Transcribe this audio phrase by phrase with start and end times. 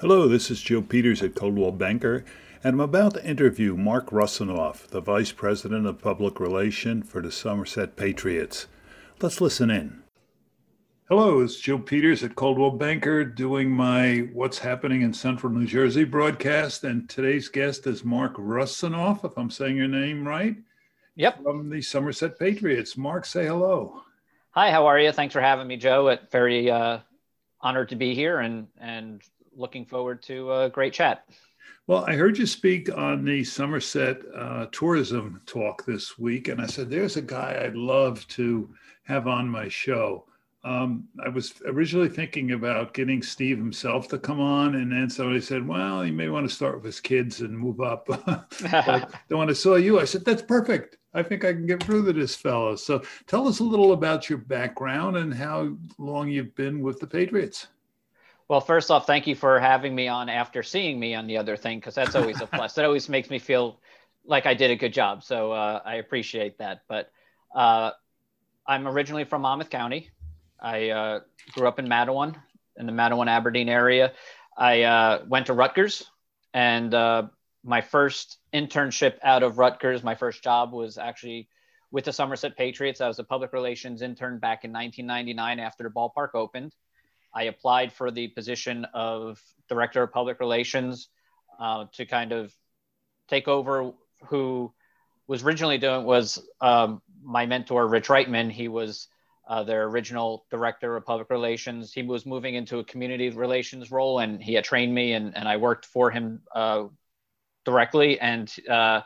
[0.00, 2.24] Hello, this is Joe Peters at Coldwell Banker,
[2.64, 7.30] and I'm about to interview Marc Russinoff, the Vice President of Public Relations for the
[7.30, 8.66] Somerset Patriots.
[9.20, 10.02] Let's listen in.
[11.10, 16.04] Hello, it's Joe Peters at Coldwell Banker doing my What's Happening in Central New Jersey
[16.04, 20.56] broadcast, and today's guest is Marc Russinoff, if I'm saying your name right.
[21.16, 21.42] Yep.
[21.42, 22.96] From the Somerset Patriots.
[22.96, 24.00] Mark, say hello.
[24.52, 25.12] Hi, how are you?
[25.12, 26.08] Thanks for having me, Joe.
[26.08, 27.00] It's very uh,
[27.60, 29.20] honored to be here and and
[29.60, 31.24] looking forward to a great chat.
[31.86, 36.66] Well, I heard you speak on the Somerset uh, tourism talk this week, and I
[36.66, 38.70] said, there's a guy I'd love to
[39.04, 40.24] have on my show.
[40.62, 45.40] Um, I was originally thinking about getting Steve himself to come on, and then somebody
[45.40, 49.38] said, "Well, you may want to start with his kids and move up." but then
[49.38, 50.98] when I saw you, I said, "That's perfect.
[51.14, 54.28] I think I can get through to this fellow." So, tell us a little about
[54.28, 57.68] your background and how long you've been with the Patriots.
[58.50, 61.56] Well, first off, thank you for having me on after seeing me on the other
[61.56, 62.74] thing, because that's always a plus.
[62.74, 63.78] that always makes me feel
[64.24, 65.22] like I did a good job.
[65.22, 66.82] So uh, I appreciate that.
[66.88, 67.12] But
[67.54, 67.92] uh,
[68.66, 70.10] I'm originally from Monmouth County.
[70.60, 71.20] I uh,
[71.52, 72.34] grew up in Matawan,
[72.76, 74.14] in the Matawan Aberdeen area.
[74.58, 76.10] I uh, went to Rutgers,
[76.52, 77.28] and uh,
[77.62, 81.48] my first internship out of Rutgers, my first job was actually
[81.92, 83.00] with the Somerset Patriots.
[83.00, 86.74] I was a public relations intern back in 1999 after the ballpark opened.
[87.34, 91.08] I applied for the position of director of public relations
[91.58, 92.52] uh, to kind of
[93.28, 93.92] take over
[94.26, 94.72] who
[95.28, 98.50] was originally doing was um, my mentor Rich Reitman.
[98.50, 99.06] He was
[99.48, 101.92] uh, their original director of public relations.
[101.92, 105.48] He was moving into a community relations role, and he had trained me, and, and
[105.48, 106.84] I worked for him uh,
[107.64, 108.18] directly.
[108.18, 109.02] And uh,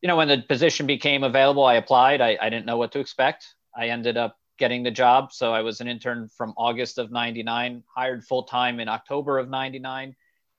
[0.00, 2.20] you know, when the position became available, I applied.
[2.20, 3.46] I, I didn't know what to expect.
[3.76, 5.32] I ended up getting the job.
[5.32, 9.48] So I was an intern from August of 99, hired full time in October of
[9.48, 10.14] 99.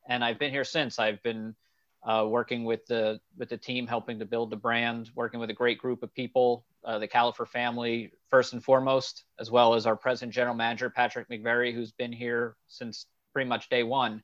[0.09, 0.99] And I've been here since.
[0.99, 1.55] I've been
[2.03, 5.53] uh, working with the with the team, helping to build the brand, working with a
[5.53, 9.95] great group of people, uh, the Kalafer family first and foremost, as well as our
[9.95, 14.23] present general manager Patrick McVerry, who's been here since pretty much day one.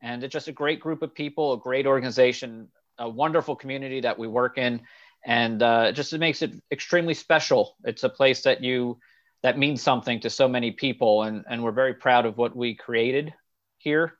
[0.00, 4.18] And it's just a great group of people, a great organization, a wonderful community that
[4.18, 4.82] we work in,
[5.24, 7.76] and uh, just it makes it extremely special.
[7.84, 8.98] It's a place that you
[9.42, 12.74] that means something to so many people, and and we're very proud of what we
[12.74, 13.32] created
[13.78, 14.18] here.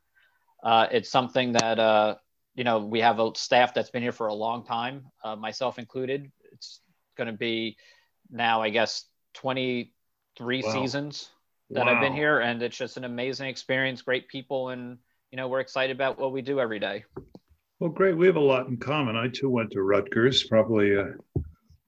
[0.62, 2.16] Uh, it's something that uh,
[2.54, 5.78] you know we have a staff that's been here for a long time, uh, myself
[5.78, 6.31] included.
[6.53, 6.81] It's
[7.16, 7.77] going to be
[8.31, 9.04] now, I guess,
[9.34, 10.72] 23 wow.
[10.72, 11.31] seasons
[11.71, 11.94] that wow.
[11.94, 14.03] I've been here, and it's just an amazing experience.
[14.03, 14.98] Great people, and
[15.31, 17.04] you know we're excited about what we do every day.
[17.78, 18.16] Well, great.
[18.16, 19.16] We have a lot in common.
[19.16, 21.15] I too went to Rutgers, probably a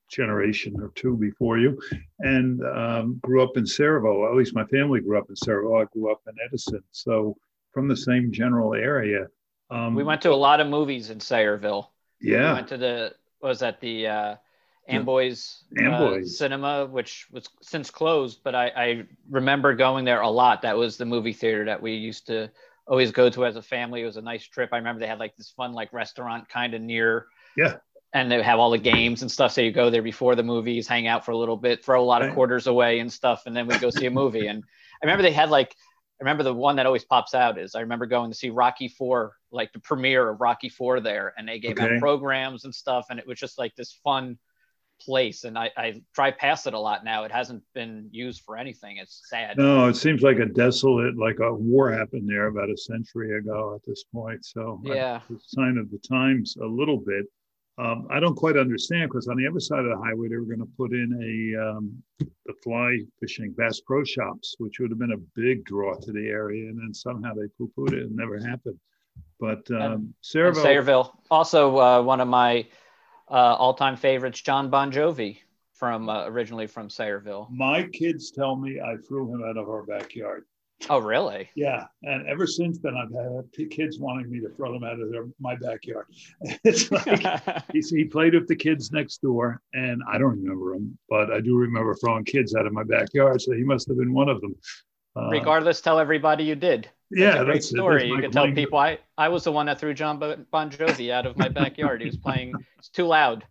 [0.09, 1.79] generation or two before you,
[2.21, 4.29] and um, grew up in Sayreville.
[4.31, 5.83] At least my family grew up in Sayreville.
[5.83, 7.37] I grew up in Edison, so
[7.73, 9.27] from the same general area.
[9.71, 11.89] Um, we went to a lot of movies in Sayreville.
[12.21, 14.35] Yeah, we went to the was that the uh,
[14.89, 16.27] Amboys, Amboys.
[16.27, 20.63] Uh, Cinema, which was since closed, but I, I remember going there a lot.
[20.63, 22.51] That was the movie theater that we used to
[22.87, 24.03] always go to as a family.
[24.03, 24.71] It was a nice trip.
[24.73, 27.27] I remember they had like this fun like restaurant kind of near
[27.57, 27.77] yeah
[28.15, 29.53] and they have all the games and stuff.
[29.53, 32.05] So you go there before the movies, hang out for a little bit, throw a
[32.05, 34.47] lot of quarters away and stuff, and then we go see a movie.
[34.47, 34.65] And
[35.03, 35.75] I remember they had like,
[36.21, 38.89] I remember the one that always pops out is I remember going to see Rocky
[38.89, 41.95] Four, like the premiere of Rocky Four there, and they gave okay.
[41.95, 44.39] out programs and stuff, and it was just like this fun
[45.01, 45.45] place.
[45.45, 47.23] And I, I drive past it a lot now.
[47.23, 48.97] It hasn't been used for anything.
[48.97, 49.59] It's sad.
[49.59, 53.75] No, it seems like a desolate, like a war happened there about a century ago
[53.77, 54.45] at this point.
[54.45, 57.27] So uh, yeah, sign of the times a little bit.
[57.79, 60.43] Um, I don't quite understand because on the other side of the highway, they were
[60.43, 64.99] going to put in a um, the fly fishing Bass Pro Shops, which would have
[64.99, 68.03] been a big draw to the area, and then somehow they poo-pooed it.
[68.03, 68.79] It never happened.
[69.39, 72.67] But um, Sayreville, Sayreville, also uh, one of my
[73.31, 75.39] uh, all-time favorites, John Bon Jovi,
[75.75, 77.49] from uh, originally from Sayreville.
[77.51, 80.45] My kids tell me I threw him out of our backyard.
[80.89, 81.51] Oh, really?
[81.55, 81.87] Yeah.
[82.03, 85.27] And ever since then, I've had kids wanting me to throw them out of their,
[85.41, 86.07] my backyard.
[86.65, 90.99] It's like he, he played with the kids next door, and I don't remember him,
[91.09, 93.41] but I do remember throwing kids out of my backyard.
[93.43, 94.55] So he must have been one of them.
[95.17, 96.89] Uh, Regardless, tell everybody you did.
[97.11, 98.07] That's yeah, a great story.
[98.07, 100.19] You can tell people I, I was the one that threw John
[100.51, 102.03] Bon Jovi out of my backyard.
[102.03, 103.45] he was playing, it's too loud.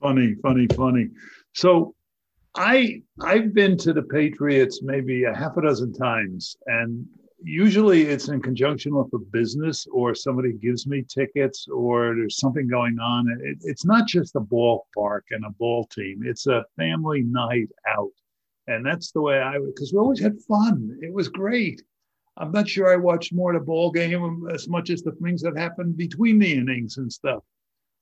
[0.00, 1.08] Funny, funny, funny.
[1.54, 1.94] So
[2.54, 7.06] I I've been to the Patriots maybe a half a dozen times, and
[7.42, 12.68] usually it's in conjunction with a business or somebody gives me tickets or there's something
[12.68, 13.26] going on.
[13.42, 18.12] It, it's not just a ballpark and a ball team; it's a family night out,
[18.66, 19.74] and that's the way I would.
[19.74, 20.98] Because we always had fun.
[21.00, 21.82] It was great.
[22.36, 25.42] I'm not sure I watched more of the ball game as much as the things
[25.42, 27.42] that happened between the innings and stuff.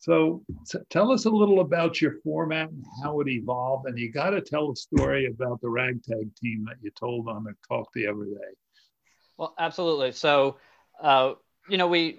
[0.01, 3.87] So t- tell us a little about your format and how it evolved.
[3.87, 7.45] And you got to tell a story about the ragtag team that you told on
[7.45, 8.57] the talk the other day.
[9.37, 10.13] Well, absolutely.
[10.13, 10.57] So,
[11.03, 11.35] uh,
[11.69, 12.19] you know, we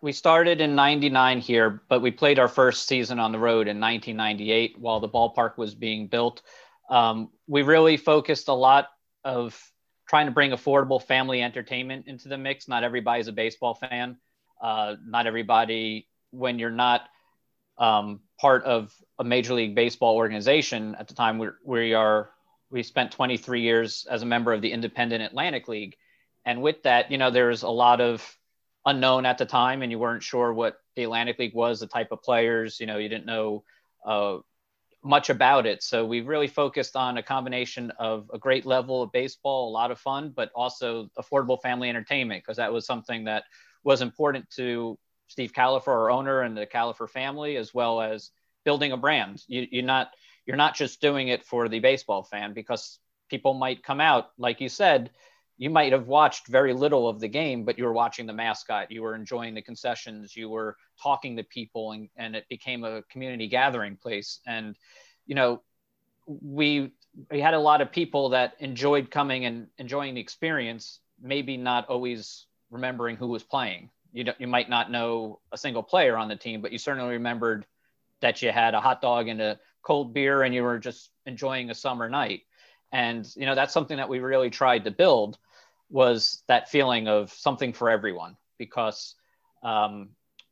[0.00, 3.80] we started in 99 here, but we played our first season on the road in
[3.80, 6.42] 1998 while the ballpark was being built.
[6.88, 8.88] Um, we really focused a lot
[9.24, 9.60] of
[10.08, 12.68] trying to bring affordable family entertainment into the mix.
[12.68, 14.18] Not everybody's a baseball fan.
[14.60, 17.02] Uh, not everybody, when you're not
[17.78, 22.30] um, part of a major league baseball organization at the time, we, we are
[22.70, 25.96] we spent 23 years as a member of the Independent Atlantic League,
[26.44, 28.36] and with that, you know, there's a lot of
[28.84, 32.08] unknown at the time, and you weren't sure what the Atlantic League was, the type
[32.10, 32.80] of players.
[32.80, 33.64] You know, you didn't know
[34.06, 34.38] uh,
[35.04, 35.82] much about it.
[35.82, 39.90] So we really focused on a combination of a great level of baseball, a lot
[39.90, 43.44] of fun, but also affordable family entertainment because that was something that
[43.84, 44.98] was important to
[45.32, 48.30] Steve Kalafer, our owner, and the Kalafer family, as well as
[48.64, 49.42] building a brand.
[49.48, 50.10] You, you're not
[50.44, 52.98] you're not just doing it for the baseball fan because
[53.30, 55.10] people might come out, like you said,
[55.56, 58.90] you might have watched very little of the game, but you were watching the mascot,
[58.90, 63.02] you were enjoying the concessions, you were talking to people, and, and it became a
[63.04, 64.40] community gathering place.
[64.46, 64.76] And,
[65.24, 65.62] you know,
[66.26, 66.92] we
[67.30, 71.88] we had a lot of people that enjoyed coming and enjoying the experience, maybe not
[71.88, 73.88] always remembering who was playing.
[74.12, 77.66] You you might not know a single player on the team, but you certainly remembered
[78.20, 81.70] that you had a hot dog and a cold beer and you were just enjoying
[81.70, 82.42] a summer night.
[82.92, 85.38] And you know that's something that we really tried to build
[85.90, 89.14] was that feeling of something for everyone because
[89.62, 90.10] um,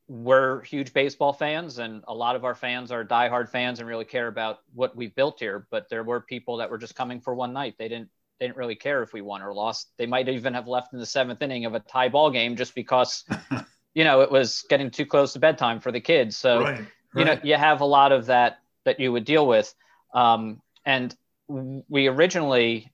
[0.09, 4.05] we're huge baseball fans and a lot of our fans are diehard fans and really
[4.05, 5.67] care about what we've built here.
[5.71, 7.77] But there were people that were just coming for one night.
[7.79, 8.11] They didn't
[8.41, 9.93] they didn't really care if we won or lost.
[9.99, 12.75] They might even have left in the seventh inning of a tie ball game just
[12.75, 13.25] because,
[13.95, 16.39] you know, it was getting too close to bedtime for the kids.
[16.39, 16.89] So, right, right.
[17.15, 19.73] you know, you have a lot of that that you would deal with.
[20.15, 21.15] Um, and
[21.49, 22.91] we originally,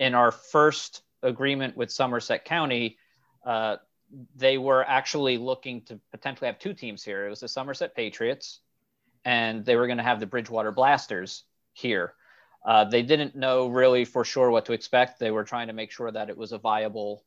[0.00, 2.98] in our first agreement with Somerset County,
[3.46, 3.76] uh,
[4.34, 7.26] they were actually looking to potentially have two teams here.
[7.26, 8.60] It was the Somerset Patriots,
[9.24, 12.14] and they were going to have the Bridgewater Blasters here.
[12.68, 15.18] Uh, they didn't know really for sure what to expect.
[15.18, 17.24] They were trying to make sure that it was a viable,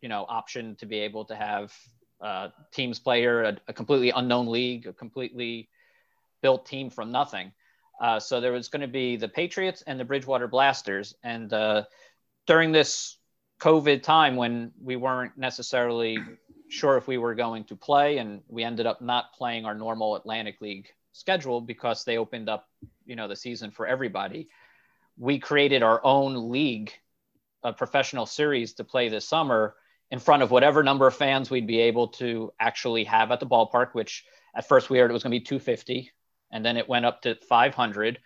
[0.00, 1.74] you know, option to be able to have
[2.22, 5.68] uh, teams player, a, a, completely unknown league, a completely
[6.40, 7.52] built team from nothing.
[8.00, 11.84] Uh, so there was going to be the Patriots and the Bridgewater Blasters, and uh,
[12.46, 13.18] during this
[13.60, 16.16] COVID time when we weren't necessarily
[16.70, 20.16] sure if we were going to play, and we ended up not playing our normal
[20.16, 22.70] Atlantic League schedule because they opened up,
[23.04, 24.48] you know, the season for everybody.
[25.18, 26.92] We created our own league,
[27.62, 29.74] a professional series to play this summer
[30.10, 33.46] in front of whatever number of fans we'd be able to actually have at the
[33.46, 33.94] ballpark.
[33.94, 34.24] Which
[34.54, 36.12] at first we heard it was going to be 250,
[36.52, 38.18] and then it went up to 500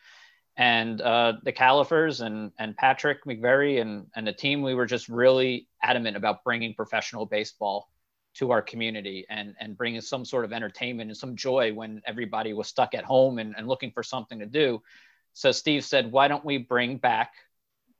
[0.57, 5.09] and uh, the Kalafers and and Patrick McVerry and and the team, we were just
[5.09, 7.89] really adamant about bringing professional baseball
[8.35, 12.53] to our community and and bringing some sort of entertainment and some joy when everybody
[12.53, 14.83] was stuck at home and, and looking for something to do.
[15.35, 17.33] So Steve said, why don't we bring back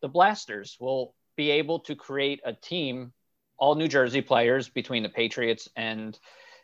[0.01, 0.77] the Blasters?
[0.81, 3.13] We'll be able to create a team,
[3.57, 6.19] all New Jersey players between the Patriots and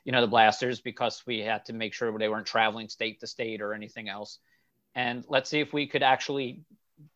[0.04, 3.26] you know the Blasters because we had to make sure they weren't traveling state to
[3.26, 4.38] state or anything else
[4.98, 6.62] and let's see if we could actually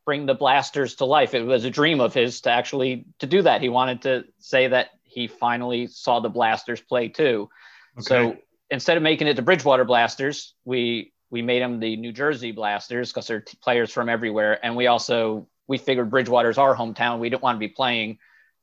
[0.05, 1.35] bring the blasters to life.
[1.35, 3.61] It was a dream of his to actually to do that.
[3.61, 7.51] He wanted to say that he finally saw the blasters play too.
[7.99, 8.05] Okay.
[8.05, 8.37] So
[8.71, 13.11] instead of making it the Bridgewater Blasters, we we made them the New Jersey Blasters
[13.11, 17.19] because they're t- players from everywhere, and we also we figured Bridgewater's our hometown.
[17.19, 18.19] We didn't want to be playing,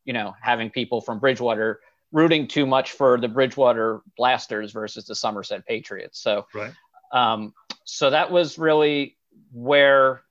[0.05, 5.15] you know, having people from Bridgewater rooting too much for the Bridgewater Blasters versus the
[5.15, 6.21] Somerset Patriots.
[6.21, 6.71] So right.
[7.11, 9.17] Um, so that was really
[9.51, 10.21] where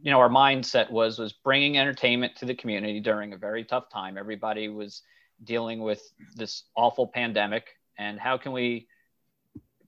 [0.00, 3.90] you know our mindset was was bringing entertainment to the community during a very tough
[3.90, 5.02] time everybody was
[5.44, 6.00] dealing with
[6.34, 7.66] this awful pandemic
[7.98, 8.88] and how can we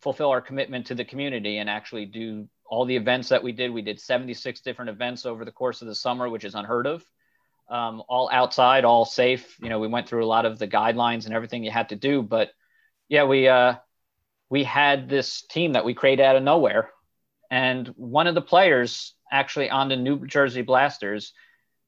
[0.01, 3.73] fulfill our commitment to the community and actually do all the events that we did
[3.73, 7.05] we did 76 different events over the course of the summer which is unheard of
[7.69, 11.27] um, all outside all safe you know we went through a lot of the guidelines
[11.27, 12.51] and everything you had to do but
[13.09, 13.75] yeah we uh,
[14.51, 16.91] we had this team that we created out of nowhere.
[17.51, 21.33] And one of the players actually on the New Jersey Blasters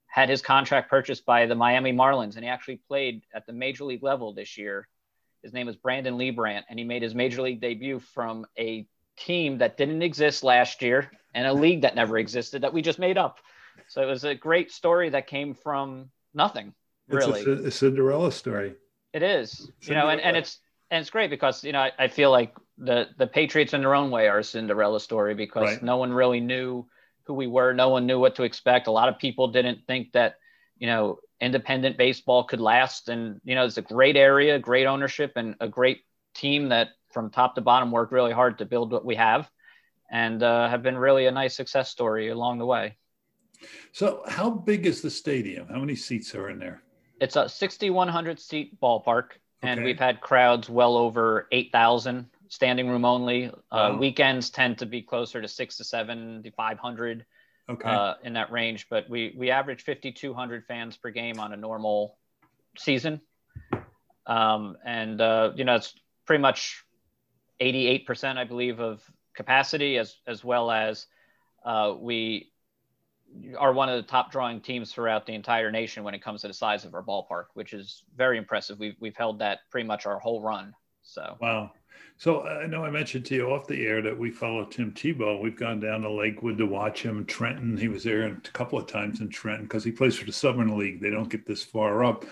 [0.07, 3.85] had his contract purchased by the Miami Marlins, and he actually played at the major
[3.85, 4.88] league level this year.
[5.42, 9.58] His name is Brandon Leibrandt, and he made his major league debut from a team
[9.58, 13.18] that didn't exist last year and a league that never existed that we just made
[13.18, 13.38] up.
[13.88, 16.75] So it was a great story that came from nothing
[17.08, 18.75] Really, it's a, a Cinderella story.
[19.12, 20.58] It is, you know, and, and it's
[20.90, 23.94] and it's great because you know I, I, feel like the the Patriots in their
[23.94, 25.82] own way are a Cinderella story because right.
[25.82, 26.87] no one really knew
[27.25, 28.87] who we were, no one knew what to expect.
[28.87, 30.37] A lot of people didn't think that
[30.82, 35.32] you know independent baseball could last, and you know it's a great area, great ownership,
[35.36, 36.00] and a great
[36.34, 39.48] team that from top to bottom worked really hard to build what we have,
[40.10, 42.96] and uh, have been really a nice success story along the way.
[43.92, 45.68] So, how big is the stadium?
[45.68, 46.82] How many seats are in there?
[47.20, 53.46] It's a 6,100 seat ballpark, and we've had crowds well over 8,000, standing room only.
[53.46, 53.92] Uh, wow.
[53.92, 57.24] Uh, weekends tend to be closer to six to seven to 500
[57.69, 57.88] okay.
[57.88, 62.19] uh, in that range, but we, we average 5,200 fans per game on a normal
[62.78, 63.21] season.
[64.26, 65.95] Um, and, uh, you know, it's
[66.26, 66.85] pretty much
[67.61, 69.02] 88%, I believe, of
[69.35, 71.07] capacity, as, as well as
[71.64, 72.52] uh, we
[73.59, 76.49] are one of the top drawing teams throughout the entire nation when it comes to
[76.49, 78.78] the size of our ballpark, which is very impressive.
[78.78, 80.75] We've we've held that pretty much our whole run.
[81.02, 81.73] So wow.
[82.18, 85.40] So I know I mentioned to you off the air that we follow Tim Tebow.
[85.40, 87.25] We've gone down to Lakewood to watch him.
[87.25, 90.32] Trenton, he was there a couple of times in Trenton because he plays for the
[90.32, 91.00] Southern League.
[91.00, 92.25] They don't get this far up,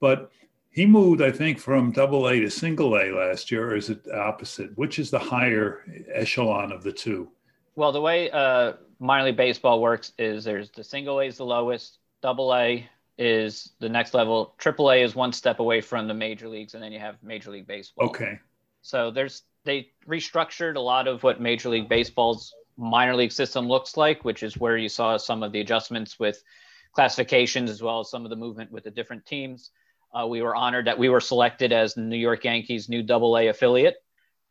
[0.00, 0.30] but
[0.70, 4.10] he moved, I think, from double A to single A last year, or is it
[4.12, 4.76] opposite?
[4.76, 7.30] Which is the higher echelon of the two?
[7.76, 11.44] Well, the way uh, minor league baseball works is there's the single A is the
[11.44, 16.14] lowest, double A is the next level, triple A is one step away from the
[16.14, 18.08] major leagues, and then you have Major League Baseball.
[18.08, 18.40] Okay.
[18.84, 23.96] So there's they restructured a lot of what Major League Baseball's minor league system looks
[23.96, 26.44] like, which is where you saw some of the adjustments with
[26.92, 29.70] classifications as well as some of the movement with the different teams.
[30.12, 33.48] Uh, we were honored that we were selected as New York Yankees' new Double A
[33.48, 33.96] affiliate,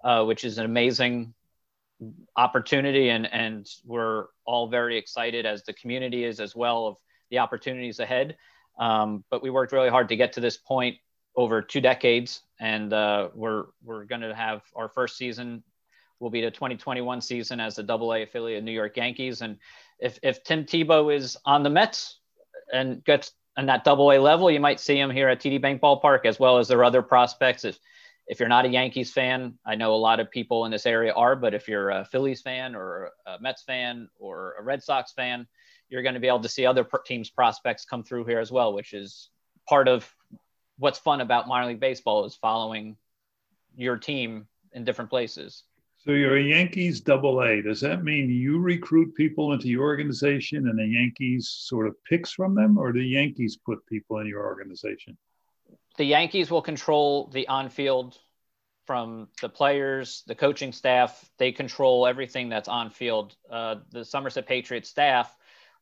[0.03, 1.35] uh, which is an amazing
[2.35, 6.97] opportunity and and we're all very excited as the community is as well of
[7.29, 8.35] the opportunities ahead
[8.77, 10.97] um, but we worked really hard to get to this point
[11.35, 15.63] over two decades and uh, we're we're going to have our first season
[16.19, 19.41] will be the 2021 season as the double a affiliate of new york yankees.
[19.41, 19.57] And
[19.99, 22.19] if, if tim tebow is on the mets
[22.71, 25.81] and gets on that double a level you might see him here at td bank
[25.81, 27.65] ballpark as well as their other prospects.
[27.65, 27.79] If
[28.27, 31.11] if you're not a Yankees fan, I know a lot of people in this area
[31.13, 35.11] are, but if you're a Phillies fan or a Mets fan or a Red Sox
[35.11, 35.45] fan,
[35.89, 38.73] you're going to be able to see other teams' prospects come through here as well,
[38.73, 39.29] which is
[39.67, 40.09] part of
[40.77, 42.97] what's fun about minor league baseball is following
[43.75, 45.63] your team in different places.
[45.99, 47.61] So you're a Yankees double A.
[47.61, 52.33] Does that mean you recruit people into your organization and the Yankees sort of picks
[52.33, 55.17] from them, or do the Yankees put people in your organization?
[55.97, 58.17] the Yankees will control the on field
[58.85, 61.29] from the players, the coaching staff.
[61.37, 63.35] They control everything that's on field.
[63.49, 65.33] Uh, the Somerset Patriots staff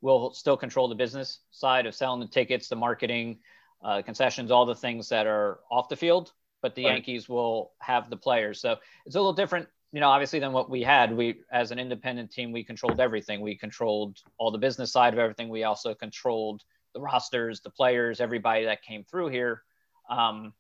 [0.02, 3.40] will still control the business side of selling the tickets, the marketing,
[3.84, 6.32] uh, concessions, all the things that are off the field.
[6.62, 6.94] But the right.
[6.94, 8.62] Yankees will have the players.
[8.62, 11.12] So it's a little different, you know, obviously than what we had.
[11.12, 13.42] We, as an independent team, we controlled everything.
[13.42, 15.50] We controlled all the business side of everything.
[15.50, 16.62] We also controlled
[16.94, 19.64] the rosters, the players, everybody that came through here
[20.12, 20.54] um,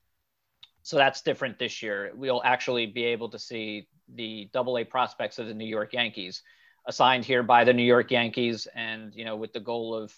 [0.83, 2.11] so that's different this year.
[2.15, 6.41] We'll actually be able to see the double A prospects of the New York Yankees
[6.87, 10.11] assigned here by the New York Yankees and, you know, with the goal of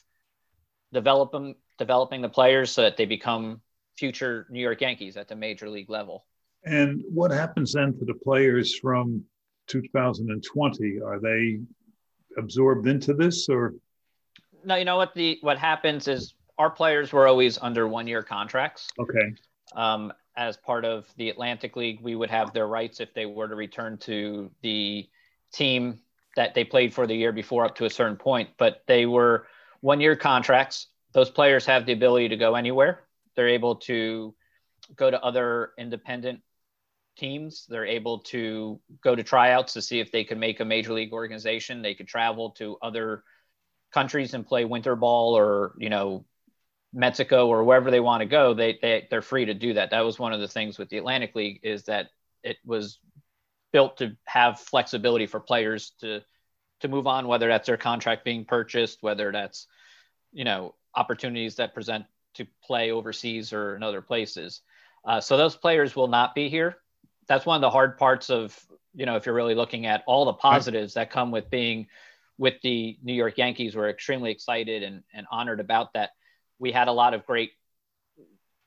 [0.93, 3.61] developing, developing the players so that they become
[3.97, 6.25] future New York Yankees at the major league level.
[6.65, 9.23] And what happens then to the players from
[9.67, 11.01] 2020?
[11.01, 11.59] Are they
[12.37, 13.73] absorbed into this or?
[14.63, 18.23] No, you know what the what happens is our players were always under one year
[18.23, 18.87] contracts.
[18.99, 19.35] Okay.
[19.75, 23.47] Um, as part of the Atlantic League, we would have their rights if they were
[23.47, 25.07] to return to the
[25.51, 25.99] team
[26.35, 28.49] that they played for the year before up to a certain point.
[28.57, 29.47] But they were
[29.81, 30.87] one year contracts.
[31.13, 33.03] Those players have the ability to go anywhere.
[33.35, 34.35] They're able to
[34.95, 36.41] go to other independent
[37.17, 37.65] teams.
[37.69, 41.13] They're able to go to tryouts to see if they can make a major league
[41.13, 41.81] organization.
[41.81, 43.23] They could travel to other
[43.93, 46.25] countries and play winter ball or, you know,
[46.93, 49.89] Mexico or wherever they want to go, they, they they're free to do that.
[49.89, 52.09] That was one of the things with the Atlantic League is that
[52.43, 52.99] it was
[53.71, 56.21] built to have flexibility for players to
[56.81, 59.65] to move on, whether that's their contract being purchased, whether that's
[60.31, 64.61] you know opportunities that present to play overseas or in other places.
[65.05, 66.77] Uh, so those players will not be here.
[67.27, 68.57] That's one of the hard parts of
[68.93, 71.87] you know if you're really looking at all the positives that come with being
[72.37, 73.75] with the New York Yankees.
[73.75, 76.11] We're extremely excited and, and honored about that
[76.59, 77.51] we had a lot of great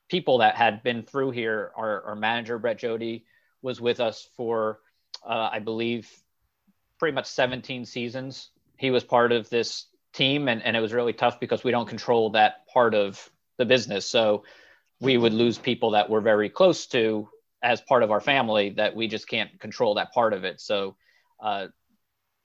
[0.08, 1.72] people that had been through here.
[1.76, 3.24] Our, our manager, Brett Jodie,
[3.62, 4.80] was with us for,
[5.26, 6.10] uh, I believe,
[6.98, 8.50] pretty much 17 seasons.
[8.76, 9.86] He was part of this
[10.16, 13.64] team, and, and it was really tough because we don't control that part of the
[13.64, 14.06] business.
[14.06, 14.44] So
[15.00, 17.28] we would lose people that we're very close to
[17.62, 20.60] as part of our family that we just can't control that part of it.
[20.60, 20.96] So,
[21.40, 21.68] uh,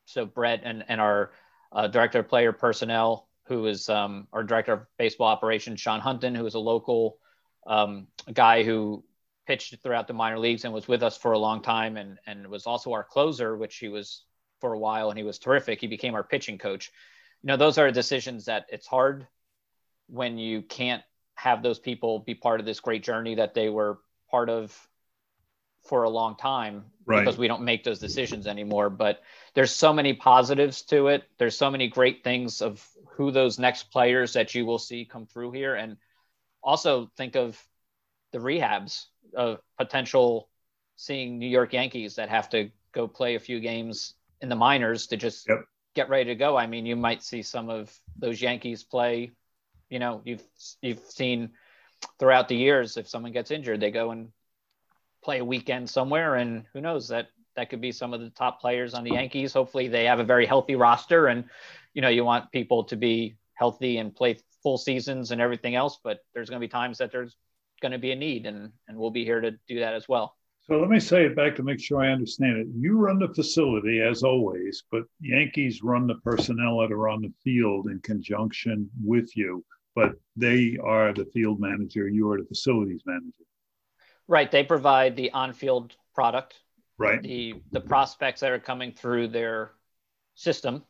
[0.05, 1.31] so Brett and, and our
[1.71, 6.35] uh, director of player personnel, who is um, our director of baseball operations, Sean Hunton,
[6.35, 7.17] who is a local
[7.67, 9.03] um, guy who
[9.47, 12.47] pitched throughout the minor leagues and was with us for a long time and, and
[12.47, 14.25] was also our closer, which he was
[14.59, 15.79] for a while and he was terrific.
[15.79, 16.91] He became our pitching coach.
[17.43, 19.27] You know, those are decisions that it's hard
[20.07, 21.01] when you can't
[21.35, 24.75] have those people be part of this great journey that they were part of
[25.83, 27.19] for a long time right.
[27.19, 28.89] because we don't make those decisions anymore.
[28.89, 29.21] But
[29.55, 31.23] there's so many positives to it.
[31.37, 35.25] There's so many great things of who those next players that you will see come
[35.25, 35.75] through here.
[35.75, 35.97] And
[36.63, 37.59] also think of
[38.31, 39.05] the rehabs
[39.35, 40.49] of potential
[40.95, 45.07] seeing New York Yankees that have to go play a few games in the minors
[45.07, 45.65] to just yep.
[45.95, 46.57] Get ready to go.
[46.57, 49.31] I mean, you might see some of those Yankees play.
[49.89, 50.43] You know, you've
[50.81, 51.51] you've seen
[52.19, 54.29] throughout the years if someone gets injured, they go and
[55.23, 58.61] play a weekend somewhere, and who knows that that could be some of the top
[58.61, 59.53] players on the Yankees.
[59.53, 61.45] Hopefully, they have a very healthy roster, and
[61.93, 65.99] you know, you want people to be healthy and play full seasons and everything else.
[66.03, 67.35] But there's going to be times that there's
[67.81, 70.35] going to be a need, and and we'll be here to do that as well.
[70.63, 72.67] So let me say it back to make sure I understand it.
[72.75, 77.33] You run the facility as always, but Yankees run the personnel that are on the
[77.43, 79.65] field in conjunction with you.
[79.95, 82.07] But they are the field manager.
[82.07, 83.43] You are the facilities manager.
[84.27, 84.49] Right.
[84.49, 86.59] They provide the on-field product.
[86.97, 87.21] Right.
[87.21, 89.71] The the prospects that are coming through their
[90.35, 90.83] system,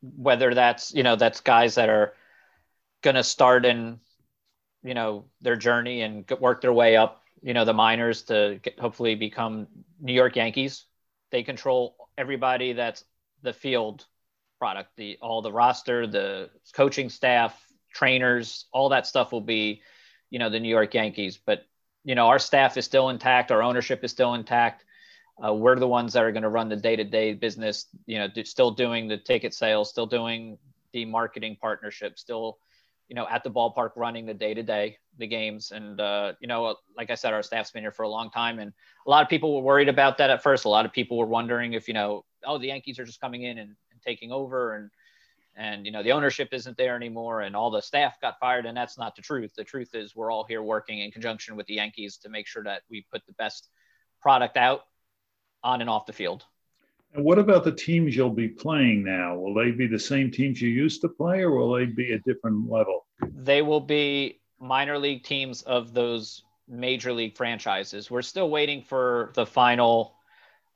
[0.00, 2.14] whether that's you know that's guys that are
[3.02, 4.00] going to start in
[4.82, 8.78] you know their journey and work their way up you know the minors to get,
[8.78, 9.68] hopefully become
[10.00, 10.84] new york yankees.
[11.30, 13.04] They control everybody that's
[13.42, 14.04] the field
[14.58, 17.54] product the all the roster the coaching staff
[17.94, 19.82] trainers all that stuff will be
[20.28, 21.38] you know the new york yankees.
[21.38, 21.64] But
[22.02, 23.52] you know our staff is still intact.
[23.52, 24.84] Our ownership is still intact.
[25.40, 28.44] Uh, we're the ones that are going to run the day-to-day business you know do,
[28.44, 30.58] still doing the ticket sales still doing
[30.92, 32.58] the marketing partnership still
[33.08, 35.70] you know, at the ballpark running the day to day, the games.
[35.70, 38.58] And, uh, you know, like I said, our staff's been here for a long time.
[38.58, 38.72] And
[39.06, 40.64] a lot of people were worried about that at first.
[40.64, 43.42] A lot of people were wondering if, you know, oh, the Yankees are just coming
[43.42, 44.90] in and, and taking over and,
[45.56, 48.66] and, you know, the ownership isn't there anymore and all the staff got fired.
[48.66, 49.52] And that's not the truth.
[49.54, 52.64] The truth is we're all here working in conjunction with the Yankees to make sure
[52.64, 53.68] that we put the best
[54.20, 54.82] product out
[55.62, 56.44] on and off the field.
[57.14, 59.36] And what about the teams you'll be playing now?
[59.36, 62.18] Will they be the same teams you used to play, or will they be a
[62.20, 63.06] different level?
[63.34, 68.10] They will be minor league teams of those major league franchises.
[68.10, 70.16] We're still waiting for the final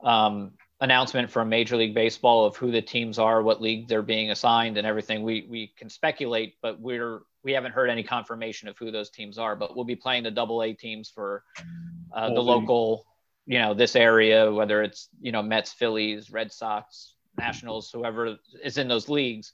[0.02, 4.30] um, announcement from Major League Baseball of who the teams are, what league they're being
[4.30, 5.22] assigned, and everything.
[5.22, 9.38] We we can speculate, but we're we haven't heard any confirmation of who those teams
[9.38, 9.56] are.
[9.56, 11.44] But we'll be playing the Double A teams for
[12.12, 13.06] uh, the local
[13.46, 18.78] you know this area, whether it's you know Mets, Phillies, Red Sox, Nationals, whoever is
[18.78, 19.52] in those leagues,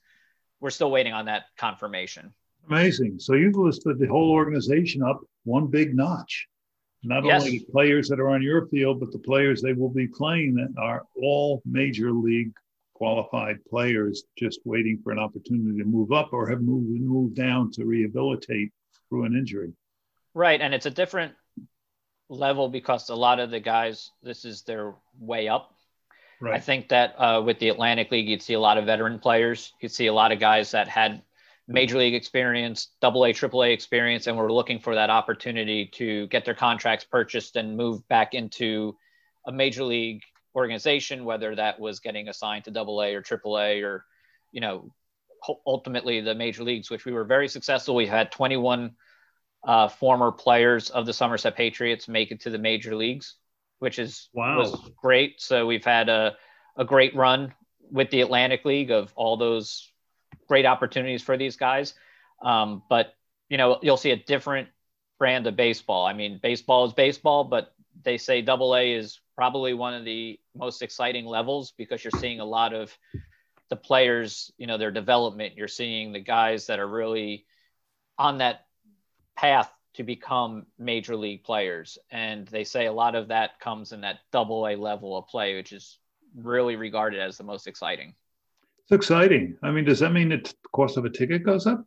[0.61, 2.33] we're still waiting on that confirmation.
[2.69, 3.19] Amazing.
[3.21, 6.49] So you've listed the whole organization up one big notch.
[7.03, 7.43] Not yes.
[7.43, 10.55] only the players that are on your field, but the players they will be playing
[10.55, 12.53] that are all major league
[12.95, 17.71] qualified players just waiting for an opportunity to move up or have moved moved down
[17.71, 18.73] to rehabilitate
[19.09, 19.73] through an injury.
[20.35, 20.61] Right.
[20.61, 21.35] And it's a different
[22.29, 25.73] level because a lot of the guys, this is their way up.
[26.41, 26.55] Right.
[26.55, 29.73] I think that uh, with the Atlantic League, you'd see a lot of veteran players.
[29.81, 31.23] You'd see a lot of guys that had
[31.69, 36.27] major league experience, double A, triple A experience, and were looking for that opportunity to
[36.29, 38.97] get their contracts purchased and move back into
[39.47, 40.23] a major league
[40.55, 44.05] organization, whether that was getting assigned to double A or triple A or,
[44.53, 44.91] you know,
[45.67, 47.95] ultimately the major leagues, which we were very successful.
[47.95, 48.95] We had 21
[49.67, 53.35] uh, former players of the Somerset Patriots make it to the major leagues,
[53.81, 54.59] which is wow.
[54.59, 55.41] was great.
[55.41, 56.37] So we've had a,
[56.77, 57.53] a great run
[57.91, 59.91] with the Atlantic League of all those
[60.49, 61.95] great opportunities for these guys.
[62.43, 63.15] Um, but
[63.49, 64.69] you know, you'll see a different
[65.19, 66.07] brand of baseball.
[66.07, 70.39] I mean, baseball is baseball, but they say double A is probably one of the
[70.55, 72.97] most exciting levels because you're seeing a lot of
[73.69, 75.57] the players, you know, their development.
[75.57, 77.47] You're seeing the guys that are really
[78.19, 78.66] on that
[79.37, 81.99] path to become major league players.
[82.11, 85.57] And they say a lot of that comes in that double A level of play,
[85.57, 85.99] which is
[86.37, 88.15] really regarded as the most exciting.
[88.83, 89.57] It's exciting.
[89.63, 91.87] I mean, does that mean the cost of a ticket goes up?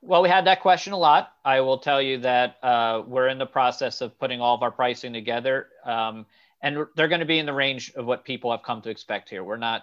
[0.00, 1.32] Well, we had that question a lot.
[1.44, 4.70] I will tell you that uh, we're in the process of putting all of our
[4.70, 5.68] pricing together.
[5.84, 6.26] Um,
[6.62, 9.28] and they're going to be in the range of what people have come to expect
[9.28, 9.42] here.
[9.42, 9.82] We're not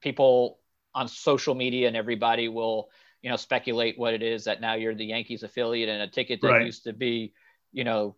[0.00, 0.58] people
[0.94, 2.88] on social media and everybody will
[3.24, 6.42] you know, speculate what it is that now you're the Yankees affiliate and a ticket
[6.42, 6.66] that Right.
[6.66, 7.32] used to be,
[7.72, 8.16] you know,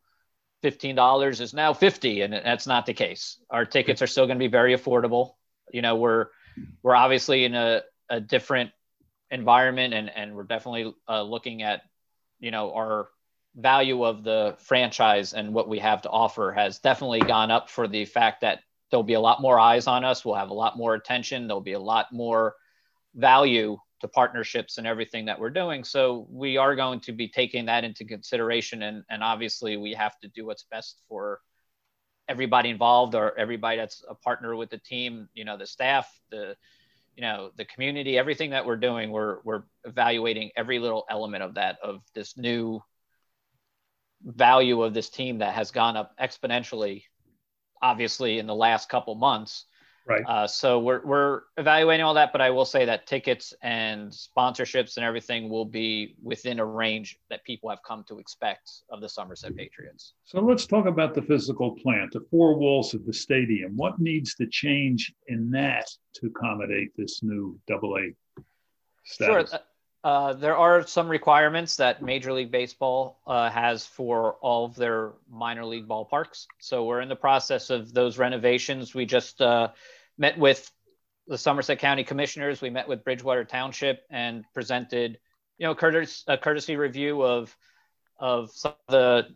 [0.65, 3.39] $15 is now 50 and that's not the case.
[3.49, 5.35] Our tickets are still going to be very affordable.
[5.73, 6.27] You know, we're
[6.83, 8.73] we're obviously in a, a different
[9.31, 11.83] environment and and we're definitely uh, looking at,
[12.41, 13.09] you know, our
[13.55, 17.87] value of the franchise and what we have to offer has definitely gone up for
[17.87, 18.59] the fact that
[18.91, 20.25] there'll be a lot more eyes on us.
[20.25, 21.47] We'll have a lot more attention.
[21.47, 22.57] There'll be a lot more
[23.15, 25.85] value to partnerships and everything that we're doing.
[25.85, 28.83] So we are going to be taking that into consideration.
[28.83, 31.41] And, and obviously, we have to do what's best for
[32.29, 36.57] everybody involved or everybody that's a partner with the team, you know, the staff, the,
[37.15, 41.55] you know, the community, everything that we're doing, we're, we're evaluating every little element of
[41.55, 42.83] that, of this new
[44.23, 47.05] value of this team that has gone up exponentially,
[47.81, 49.65] obviously, in the last couple months.
[50.07, 50.23] Right.
[50.27, 54.97] Uh, so we're, we're evaluating all that, but I will say that tickets and sponsorships
[54.97, 59.09] and everything will be within a range that people have come to expect of the
[59.09, 60.15] Somerset Patriots.
[60.25, 63.77] So let's talk about the physical plant, the four walls of the stadium.
[63.77, 68.15] What needs to change in that to accommodate this new double A
[69.07, 69.45] Sure.
[70.07, 75.15] Uh, there are some requirements that Major League Baseball uh, has for all of their
[75.29, 76.47] minor league ballparks.
[76.61, 78.95] So we're in the process of those renovations.
[78.95, 79.71] We just uh,
[80.17, 80.71] met with
[81.27, 82.61] the Somerset County Commissioners.
[82.61, 85.19] We met with Bridgewater Township and presented,
[85.59, 87.57] you know, courtesy, a courtesy review of
[88.21, 89.27] of some of the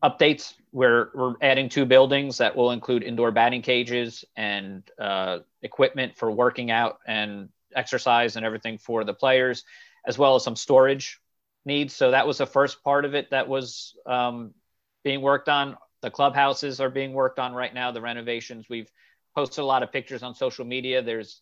[0.00, 0.54] updates.
[0.70, 6.30] We're we're adding two buildings that will include indoor batting cages and uh, equipment for
[6.30, 9.64] working out and exercise and everything for the players
[10.06, 11.20] as well as some storage
[11.64, 11.94] needs.
[11.94, 14.54] So that was the first part of it that was um,
[15.04, 15.76] being worked on.
[16.02, 17.92] The clubhouses are being worked on right now.
[17.92, 18.66] The renovations.
[18.68, 18.90] We've
[19.34, 21.02] posted a lot of pictures on social media.
[21.02, 21.40] There's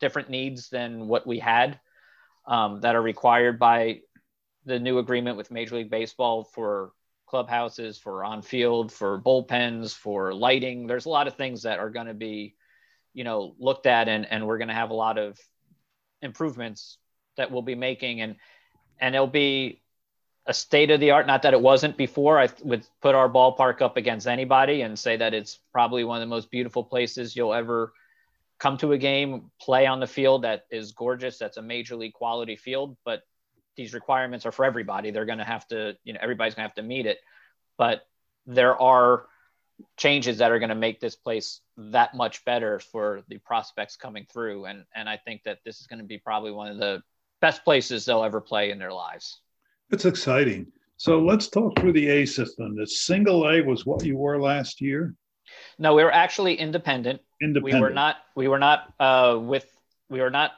[0.00, 1.80] different needs than what we had
[2.46, 4.00] um, that are required by
[4.64, 6.92] the new agreement with Major League Baseball for
[7.26, 10.86] clubhouses, for on field, for bullpens, for lighting.
[10.86, 12.54] There's a lot of things that are going to be,
[13.14, 15.38] you know, looked at, and and we're going to have a lot of
[16.20, 16.98] improvements
[17.36, 18.20] that we'll be making.
[18.20, 18.36] And
[19.00, 19.82] and it'll be
[20.46, 22.38] a state of the art not that it wasn't before.
[22.38, 26.20] I would put our ballpark up against anybody and say that it's probably one of
[26.20, 27.92] the most beautiful places you'll ever
[28.58, 32.12] come to a game play on the field that is gorgeous that's a major league
[32.12, 32.96] quality field.
[33.04, 33.22] But
[33.76, 35.10] these requirements are for everybody.
[35.10, 37.18] They're going to have to you know everybody's going to have to meet it.
[37.78, 38.02] But
[38.46, 39.26] there are
[39.96, 44.26] changes that are going to make this place that much better for the prospects coming
[44.32, 44.66] through.
[44.66, 47.02] And and i think that this is going to be probably one of the
[47.42, 49.40] best places they'll ever play in their lives.
[49.90, 50.68] It's exciting.
[50.96, 52.76] So let's talk through the A system.
[52.76, 55.14] The single A was what you were last year.
[55.78, 57.20] No, we were actually independent.
[57.42, 57.74] Independent.
[57.74, 58.16] We were not.
[58.36, 59.66] We were not uh, with.
[60.08, 60.52] We were not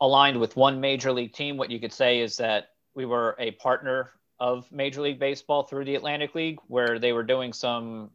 [0.00, 1.56] aligned with one major league team.
[1.56, 4.10] What you could say is that we were a partner
[4.40, 8.10] of Major League Baseball through the Atlantic League, where they were doing some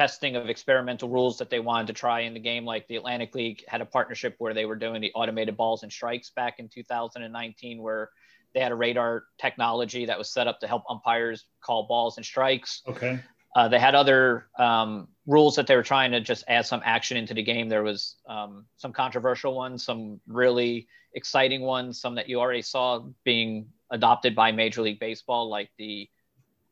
[0.00, 2.64] testing of experimental rules that they wanted to try in the game.
[2.64, 5.92] Like the Atlantic League had a partnership where they were doing the automated balls and
[5.92, 8.08] strikes back in 2019, where
[8.54, 12.24] they had a radar technology that was set up to help umpires call balls and
[12.24, 12.80] strikes.
[12.88, 13.20] Okay.
[13.54, 17.18] Uh, they had other um, rules that they were trying to just add some action
[17.18, 17.68] into the game.
[17.68, 23.04] There was um, some controversial ones, some really exciting ones, some that you already saw
[23.22, 26.08] being adopted by Major League Baseball, like the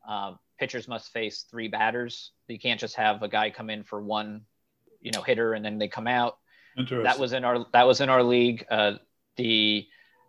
[0.09, 2.33] uh, pitchers must face three batters.
[2.49, 4.43] You can't just have a guy come in for one,
[5.01, 6.39] you know, hitter and then they come out.
[6.77, 7.05] Interesting.
[7.05, 8.65] That was in our that was in our league.
[8.71, 8.93] Uh,
[9.37, 9.87] the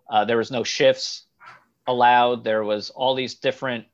[0.10, 1.26] uh, there was no shifts
[1.88, 2.44] allowed.
[2.44, 3.86] There was all these different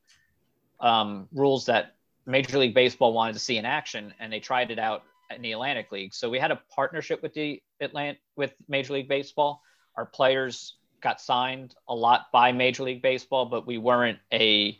[0.80, 1.95] um, rules that
[2.26, 5.52] Major League Baseball wanted to see in action, and they tried it out in the
[5.52, 6.13] Atlantic League.
[6.13, 9.62] So we had a partnership with the Atlant with Major League Baseball.
[9.95, 14.80] Our players got signed a lot by Major League Baseball, but we weren't a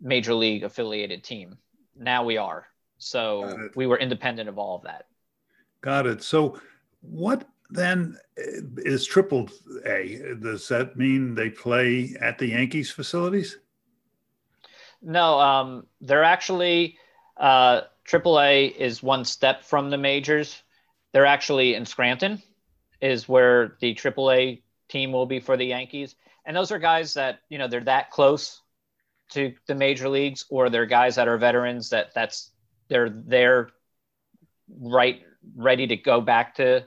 [0.00, 1.58] Major League affiliated team.
[1.96, 2.66] Now we are.
[2.98, 5.06] So we were independent of all of that.
[5.80, 6.22] Got it.
[6.22, 6.58] So
[7.00, 9.48] what then is triple
[9.86, 10.36] A?
[10.40, 13.58] Does that mean they play at the Yankees facilities?
[15.02, 16.96] No, um, they're actually
[17.36, 20.62] uh, AAA is one step from the majors.
[21.12, 22.42] They're actually in Scranton,
[23.00, 26.16] is where the AAA team will be for the Yankees.
[26.46, 28.62] And those are guys that you know they're that close
[29.34, 32.50] to the major leagues, or they're guys that are veterans that that's
[32.88, 33.70] they're there
[34.68, 35.22] right
[35.56, 36.84] ready to go back to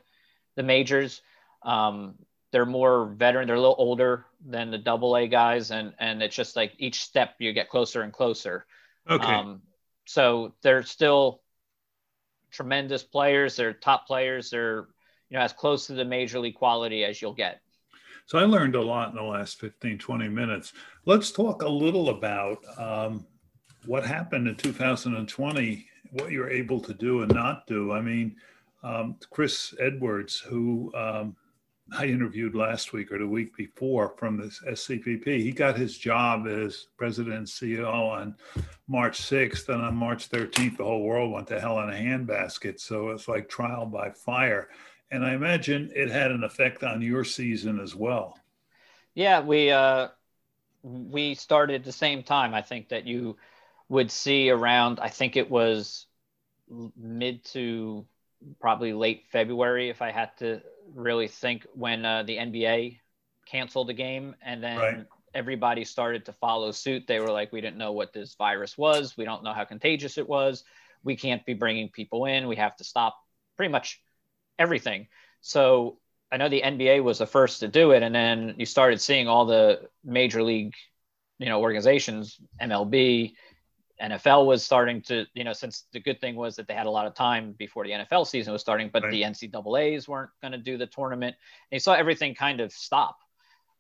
[0.55, 1.21] the majors.
[1.63, 2.15] Um,
[2.51, 3.47] they're more veteran.
[3.47, 7.01] They're a little older than the double A guys, and and it's just like each
[7.01, 8.65] step you get closer and closer.
[9.10, 9.25] Okay.
[9.25, 9.62] Um,
[10.05, 11.41] so they're still
[12.51, 13.55] tremendous players.
[13.55, 14.49] They're top players.
[14.49, 14.88] They're
[15.29, 17.62] you know as close to the major league quality as you'll get.
[18.27, 20.73] So I learned a lot in the last 15, 20 minutes.
[21.05, 23.25] Let's talk a little about um,
[23.85, 27.93] what happened in 2020, what you're able to do and not do.
[27.93, 28.35] I mean,
[28.83, 31.37] um, Chris Edwards, who um,
[31.97, 35.25] I interviewed last week or the week before from the SCPP.
[35.41, 38.35] He got his job as president and CEO on
[38.89, 42.81] March 6th, and on March 13th, the whole world went to hell in a handbasket.
[42.81, 44.67] So it's like trial by fire.
[45.10, 48.38] And I imagine it had an effect on your season as well.
[49.13, 50.10] Yeah, we uh,
[50.84, 52.54] we started the same time.
[52.54, 53.38] I think that you
[53.89, 55.00] would see around.
[55.00, 56.06] I think it was
[56.98, 58.06] mid to
[58.60, 60.62] probably late February, if I had to
[60.93, 63.00] really think when uh, the NBA
[63.46, 65.06] canceled the game and then right.
[65.34, 67.06] everybody started to follow suit.
[67.08, 69.15] They were like, we didn't know what this virus was.
[69.17, 70.63] We don't know how contagious it was.
[71.04, 72.48] We can't be bringing people in.
[72.48, 73.17] We have to stop
[73.56, 74.02] pretty much
[74.60, 75.08] everything.
[75.41, 76.00] So
[76.32, 78.04] I know the NBA was the first to do it.
[78.04, 80.74] And then you started seeing all the major league,
[81.39, 83.34] you know, organizations, MLB,
[84.02, 86.91] NFL was starting to, you know, since the good thing was that they had a
[86.91, 89.12] lot of time before the NFL season was starting, but right.
[89.12, 91.36] the NCAA's weren't going to do the tournament.
[91.72, 93.17] And you saw everything kind of stop.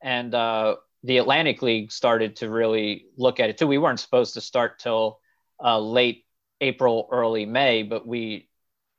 [0.01, 3.67] And uh, the Atlantic League started to really look at it too.
[3.67, 5.19] We weren't supposed to start till
[5.63, 6.25] uh, late
[6.61, 8.46] April, early May, but we,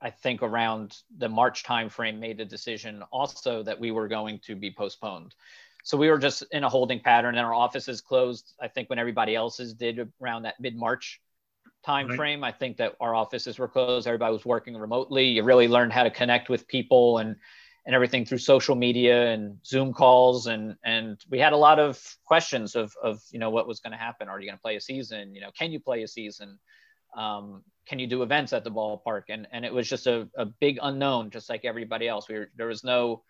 [0.00, 4.54] I think around the March timeframe, made the decision also that we were going to
[4.54, 5.34] be postponed.
[5.84, 8.98] So we were just in a holding pattern and our offices closed i think when
[8.98, 11.20] everybody else's did around that mid-march
[11.86, 12.42] timeframe.
[12.42, 12.44] right.
[12.44, 14.06] i think that our offices were closed.
[14.06, 15.28] Everybody was working remotely.
[15.28, 17.36] You really learned how to connect with people and
[17.86, 20.46] and everything through social media and zoom calls.
[20.46, 23.92] And and we had a lot of questions of of you know what was going
[23.92, 24.28] to happen.
[24.28, 25.34] Are you going to play a season?
[25.34, 26.58] You know can you play a season
[27.18, 30.46] um, can you do events at the ballpark and and it was just a, a
[30.46, 33.22] big unknown just like everybody else we were, there was no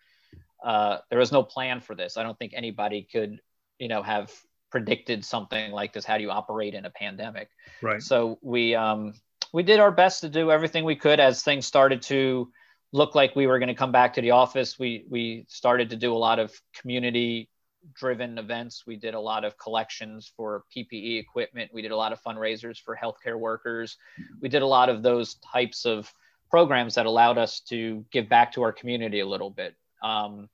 [0.63, 2.17] uh, there was no plan for this.
[2.17, 3.39] I don't think anybody could,
[3.77, 4.31] you know, have
[4.71, 6.05] predicted something like this.
[6.05, 7.49] How do you operate in a pandemic?
[7.81, 8.01] Right.
[8.01, 9.13] So we um,
[9.53, 12.51] we did our best to do everything we could as things started to
[12.91, 14.77] look like we were going to come back to the office.
[14.77, 17.49] We we started to do a lot of community
[17.93, 18.83] driven events.
[18.85, 21.71] We did a lot of collections for PPE equipment.
[21.73, 23.97] We did a lot of fundraisers for healthcare workers.
[24.41, 26.11] We did a lot of those types of
[26.49, 29.75] programs that allowed us to give back to our community a little bit.
[30.03, 30.49] Um,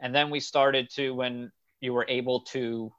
[0.00, 1.50] and then we started to, when
[1.80, 2.92] you were able to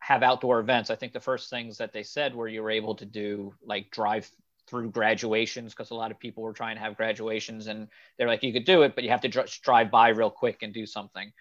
[0.00, 2.94] have outdoor events, I think the first things that they said were you were able
[2.96, 4.28] to do like drive
[4.66, 8.42] through graduations because a lot of people were trying to have graduations and they're like,
[8.42, 10.86] you could do it, but you have to just drive by real quick and do
[10.86, 11.32] something.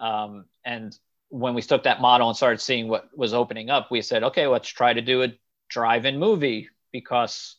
[0.00, 0.96] Um, and
[1.28, 4.46] when we took that model and started seeing what was opening up, we said, okay,
[4.46, 5.32] let's try to do a
[5.68, 7.56] drive-in movie because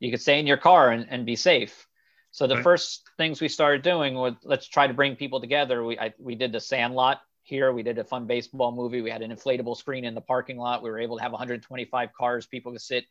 [0.00, 1.86] you could stay in your car and, and be safe.
[2.32, 2.64] So the right.
[2.64, 5.84] first things we started doing was let's try to bring people together.
[5.84, 7.72] We I, we did the Sandlot here.
[7.72, 9.00] We did a fun baseball movie.
[9.00, 10.82] We had an inflatable screen in the parking lot.
[10.82, 12.46] We were able to have 125 cars.
[12.46, 13.04] People could sit,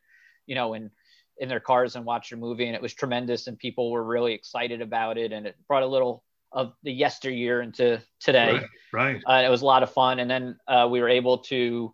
[0.45, 0.91] you know, in
[1.37, 3.47] in their cars and watch a movie, and it was tremendous.
[3.47, 6.24] And people were really excited about it, and it brought a little
[6.55, 8.53] of the yesteryear into today.
[8.93, 9.21] Right.
[9.27, 9.43] right.
[9.43, 11.93] Uh, it was a lot of fun, and then uh, we were able to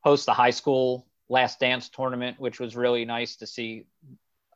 [0.00, 3.84] host the high school last dance tournament, which was really nice to see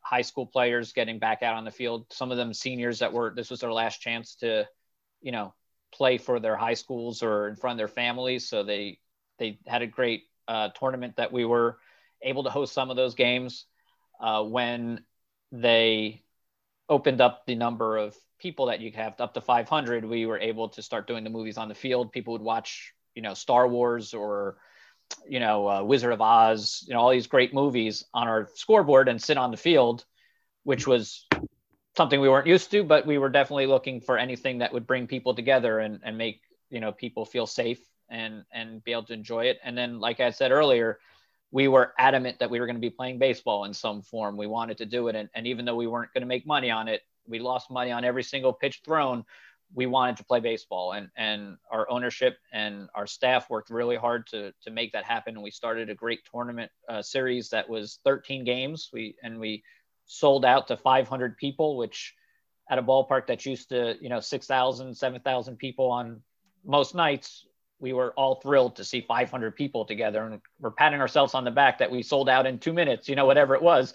[0.01, 2.07] high school players getting back out on the field.
[2.12, 4.67] Some of them seniors that were this was their last chance to,
[5.21, 5.53] you know,
[5.93, 8.49] play for their high schools or in front of their families.
[8.49, 9.01] So they
[9.39, 11.79] they had a great uh, tournament that we were
[12.23, 13.67] able to host some of those games
[14.21, 15.05] uh, when
[15.51, 16.23] they
[16.88, 20.68] opened up the number of people that you have up to 500 we were able
[20.68, 24.14] to start doing the movies on the field people would watch you know star wars
[24.14, 24.57] or
[25.27, 29.09] you know, uh, Wizard of Oz, you know, all these great movies on our scoreboard
[29.09, 30.05] and sit on the field,
[30.64, 31.27] which was
[31.96, 35.07] something we weren't used to, but we were definitely looking for anything that would bring
[35.07, 39.14] people together and, and make, you know, people feel safe and, and be able to
[39.14, 39.59] enjoy it.
[39.64, 40.99] And then, like I said earlier,
[41.51, 44.37] we were adamant that we were going to be playing baseball in some form.
[44.37, 45.17] We wanted to do it.
[45.17, 47.93] And, and even though we weren't going to make money on it, we lost money
[47.93, 49.25] on every single pitch thrown
[49.75, 54.27] we wanted to play baseball and and our ownership and our staff worked really hard
[54.27, 57.99] to to make that happen and we started a great tournament uh, series that was
[58.05, 59.63] 13 games we and we
[60.07, 62.15] sold out to 500 people which
[62.71, 66.23] at a ballpark that's used to you know 6000 7000 people on
[66.65, 67.47] most nights
[67.79, 71.51] we were all thrilled to see 500 people together and we're patting ourselves on the
[71.51, 73.93] back that we sold out in two minutes you know whatever it was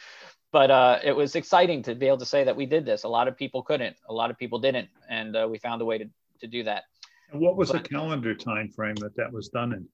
[0.51, 3.03] but uh, it was exciting to be able to say that we did this.
[3.03, 5.85] A lot of people couldn't, a lot of people didn't, and uh, we found a
[5.85, 6.09] way to,
[6.41, 6.83] to do that.
[7.31, 9.87] And what was but, the calendar time frame that that was done in?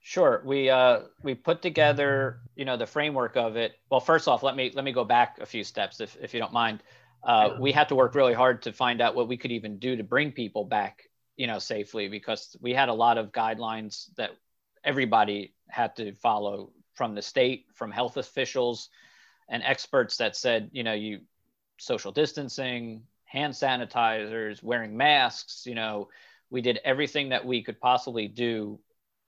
[0.00, 3.74] Sure, we uh, we put together, you know, the framework of it.
[3.88, 6.40] Well, first off, let me let me go back a few steps, if if you
[6.40, 6.82] don't mind.
[7.22, 9.94] Uh, we had to work really hard to find out what we could even do
[9.94, 11.04] to bring people back
[11.42, 14.30] you know, safely because we had a lot of guidelines that
[14.84, 18.90] everybody had to follow from the state, from health officials
[19.48, 21.18] and experts that said, you know, you
[21.80, 26.06] social distancing, hand sanitizers, wearing masks, you know,
[26.48, 28.78] we did everything that we could possibly do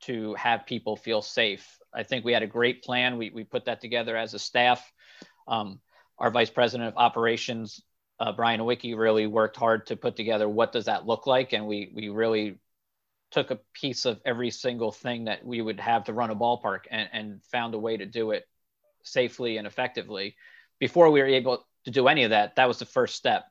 [0.03, 1.81] to have people feel safe.
[1.93, 3.19] I think we had a great plan.
[3.19, 4.93] We, we put that together as a staff.
[5.49, 5.81] Um,
[6.21, 7.83] our vice president of operations,
[8.21, 11.67] uh, Brian Wiki, really worked hard to put together what does that look like, and
[11.67, 12.59] we we really
[13.31, 16.83] took a piece of every single thing that we would have to run a ballpark
[16.91, 18.45] and, and found a way to do it
[19.03, 20.37] safely and effectively.
[20.79, 23.45] Before we were able to do any of that, that was the first step.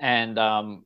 [0.00, 0.84] And um,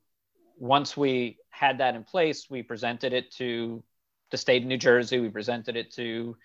[0.58, 3.82] once we had that in place, we presented it to
[4.30, 5.20] the state of New Jersey.
[5.20, 6.36] We presented it to,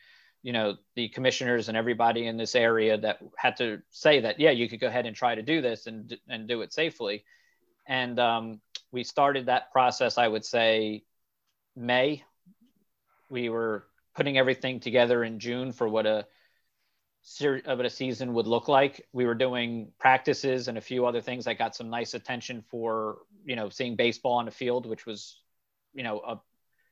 [0.41, 4.51] you know, the commissioners and everybody in this area that had to say that, yeah,
[4.51, 7.23] you could go ahead and try to do this and and do it safely.
[7.85, 11.03] And um, we started that process, I would say,
[11.75, 12.23] May.
[13.29, 16.25] We were putting everything together in June for what a
[17.41, 19.05] what a season would look like.
[19.11, 23.19] We were doing practices and a few other things that got some nice attention for
[23.45, 25.37] you know seeing baseball on the field, which was
[25.93, 26.39] you know a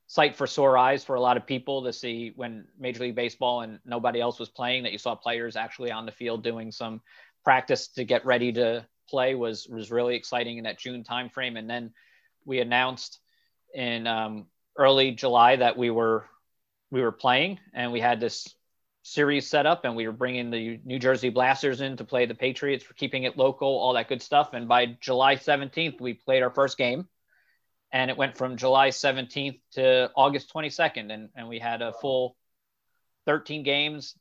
[0.08, 3.62] sight for sore eyes for a lot of people to see when Major League Baseball
[3.62, 7.02] and nobody else was playing that you saw players actually on the field doing some
[7.44, 11.58] practice to get ready to play was was really exciting in that June timeframe.
[11.58, 11.94] And then
[12.46, 13.20] we announced
[13.74, 16.26] in um, early July that we were
[16.90, 18.56] we were playing, and we had this
[19.04, 22.36] series set up, and we were bringing the New Jersey Blasters in to play the
[22.36, 24.54] Patriots for keeping it local, all that good stuff.
[24.54, 27.08] And by July 17th, we played our first game,
[27.98, 32.38] and it went from July 17th to August 22nd, and and we had a full
[33.26, 34.16] 13 games.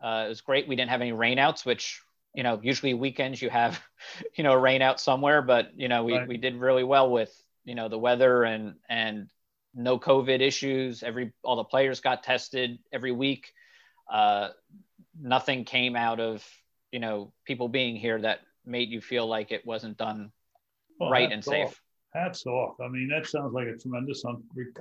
[0.00, 0.68] Uh, it was great.
[0.68, 2.00] We didn't have any rainouts, which
[2.32, 3.82] you know usually weekends you have
[4.36, 6.28] you know rain out somewhere, but you know we right.
[6.28, 9.28] we did really well with you know the weather and and
[9.74, 11.02] no COVID issues.
[11.02, 13.52] Every all the players got tested every week.
[14.08, 14.50] Uh,
[15.20, 16.46] nothing came out of
[16.92, 20.30] you know people being here that made you feel like it wasn't done
[21.00, 21.82] well, right and safe.
[22.14, 22.80] Hats off.
[22.80, 24.24] I mean, that sounds like a tremendous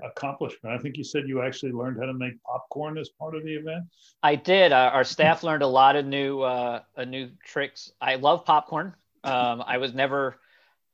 [0.04, 0.74] accomplishment.
[0.74, 3.54] I think you said you actually learned how to make popcorn as part of the
[3.54, 3.86] event.
[4.24, 4.72] I did.
[4.72, 7.92] Uh, our staff learned a lot of new, uh, new tricks.
[8.00, 8.94] I love popcorn.
[9.24, 10.40] Um, I was never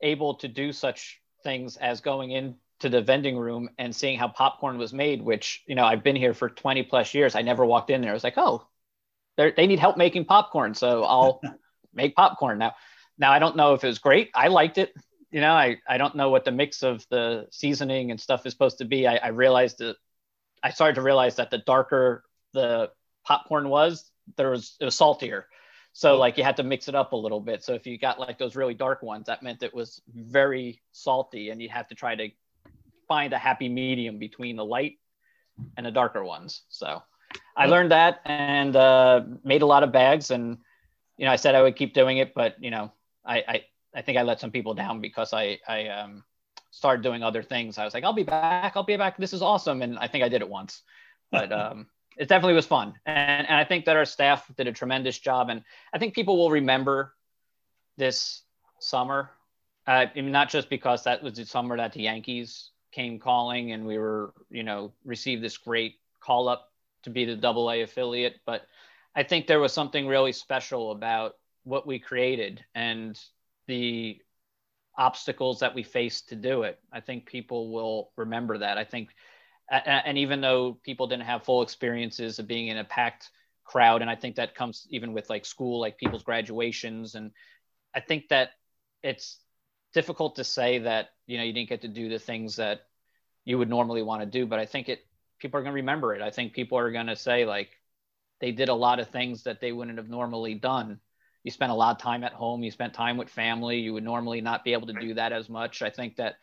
[0.02, 4.78] able to do such things as going into the vending room and seeing how popcorn
[4.80, 7.36] was made, which, you know, I've been here for 20 plus years.
[7.36, 8.10] I never walked in there.
[8.12, 8.66] I was like, oh,
[9.38, 10.74] they need help making popcorn.
[10.74, 11.42] So I'll
[11.94, 12.74] make popcorn now.
[13.18, 14.32] Now, I don't know if it was great.
[14.34, 14.94] I liked it.
[15.34, 18.54] You know, I, I don't know what the mix of the seasoning and stuff is
[18.54, 19.08] supposed to be.
[19.08, 19.96] I, I realized that
[20.62, 22.92] I started to realize that the darker the
[23.26, 25.48] popcorn was, there was, it was saltier.
[25.92, 27.64] So like you had to mix it up a little bit.
[27.64, 31.50] So if you got like those really dark ones, that meant it was very salty
[31.50, 32.30] and you'd have to try to
[33.08, 35.00] find a happy medium between the light
[35.78, 36.62] and the darker ones.
[36.70, 37.02] So
[37.58, 40.30] I learned that and uh, made a lot of bags.
[40.30, 40.60] And,
[41.18, 42.92] you know, I said I would keep doing it, but, you know,
[43.26, 43.64] I, I,
[43.96, 46.24] I think I let some people down because I, I um,
[46.72, 47.78] started doing other things.
[47.78, 48.74] I was like, I'll be back.
[48.76, 49.18] I'll be back.
[49.18, 49.82] This is awesome.
[49.82, 50.82] And I think I did it once,
[51.32, 52.94] but um, it definitely was fun.
[53.06, 55.50] And, and I think that our staff did a tremendous job.
[55.50, 57.14] And I think people will remember
[57.98, 58.42] this
[58.80, 59.32] summer.
[59.88, 63.72] Uh, I mean, not just because that was the summer that the Yankees came calling
[63.72, 66.72] and we were, you know, received this great call up
[67.04, 68.40] to be the double A affiliate.
[68.46, 68.66] But
[69.16, 73.20] I think there was something really special about what we created and
[73.68, 74.20] the
[74.98, 76.80] obstacles that we faced to do it.
[76.92, 78.78] I think people will remember that.
[78.78, 79.10] I think,
[79.70, 83.30] and even though people didn't have full experiences of being in a packed
[83.64, 87.16] crowd, and I think that comes even with like school, like people's graduations.
[87.16, 87.32] And
[87.96, 88.52] I think that
[89.02, 89.40] it's
[89.94, 92.82] difficult to say that you know you didn't get to do the things that
[93.46, 95.06] you would normally want to do but i think it
[95.40, 97.70] people are going to remember it i think people are going to say like
[98.42, 101.00] they did a lot of things that they wouldn't have normally done
[101.44, 104.04] you spent a lot of time at home you spent time with family you would
[104.04, 106.36] normally not be able to do that as much i think that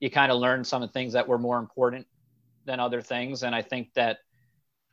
[0.00, 2.06] you kind of learned some of the things that were more important
[2.64, 4.18] than other things and i think that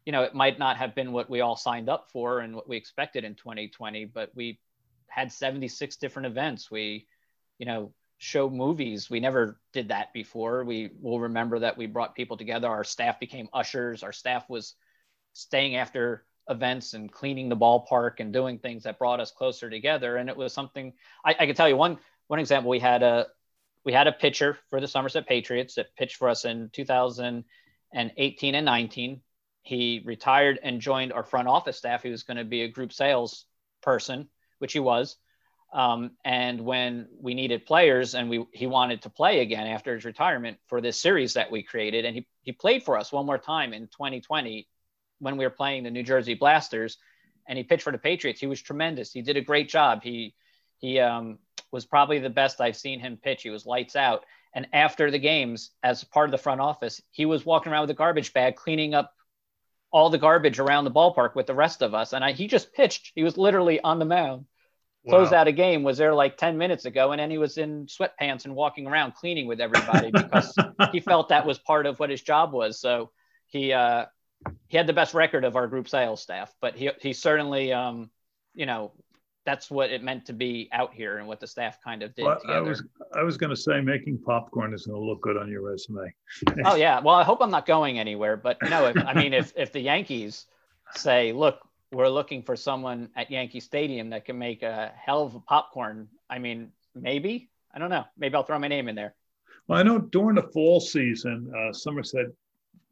[0.05, 2.67] you know it might not have been what we all signed up for and what
[2.67, 4.59] we expected in 2020 but we
[5.07, 7.07] had 76 different events we
[7.57, 9.09] you know show movies.
[9.09, 10.63] We never did that before.
[10.63, 12.69] We will remember that we brought people together.
[12.69, 14.01] Our staff became ushers.
[14.01, 14.75] Our staff was
[15.33, 20.17] staying after events and cleaning the ballpark and doing things that brought us closer together.
[20.17, 20.93] And it was something
[21.25, 22.69] I, I can tell you one one example.
[22.69, 23.27] We had a
[23.85, 28.65] we had a pitcher for the Somerset Patriots that pitched for us in 2018 and
[28.65, 29.21] 19.
[29.61, 32.03] He retired and joined our front office staff.
[32.03, 33.45] He was going to be a group sales
[33.81, 34.29] person,
[34.59, 35.17] which he was.
[35.73, 40.05] Um, and when we needed players and we he wanted to play again after his
[40.05, 43.39] retirement for this series that we created, and he, he played for us one more
[43.39, 44.67] time in 2020
[45.23, 46.97] when we were playing the New Jersey Blasters,
[47.47, 48.39] and he pitched for the Patriots.
[48.39, 49.11] He was tremendous.
[49.11, 50.03] He did a great job.
[50.03, 50.35] He
[50.77, 51.39] he um,
[51.71, 53.43] was probably the best I've seen him pitch.
[53.43, 54.25] He was lights out.
[54.55, 57.89] And after the games, as part of the front office, he was walking around with
[57.89, 59.11] a garbage bag, cleaning up
[59.91, 62.13] all the garbage around the ballpark with the rest of us.
[62.13, 63.11] And I, he just pitched.
[63.15, 64.45] He was literally on the mound
[65.09, 67.85] closed out a game was there like 10 minutes ago and then he was in
[67.87, 70.55] sweatpants and walking around cleaning with everybody because
[70.91, 73.11] he felt that was part of what his job was so
[73.47, 74.05] he uh
[74.67, 78.09] he had the best record of our group sales staff but he he certainly um
[78.53, 78.91] you know
[79.45, 82.25] that's what it meant to be out here and what the staff kind of did
[82.25, 82.57] well, together.
[82.57, 82.83] I was
[83.15, 86.13] I was going to say making popcorn is going to look good on your resume.
[86.65, 89.53] oh yeah, well I hope I'm not going anywhere, but no, if, I mean if
[89.55, 90.45] if the Yankees
[90.95, 91.59] say, look,
[91.91, 96.07] we're looking for someone at Yankee Stadium that can make a hell of a popcorn.
[96.29, 98.05] I mean, maybe I don't know.
[98.17, 99.15] Maybe I'll throw my name in there.
[99.67, 102.27] Well, I know during the fall season, uh, Somerset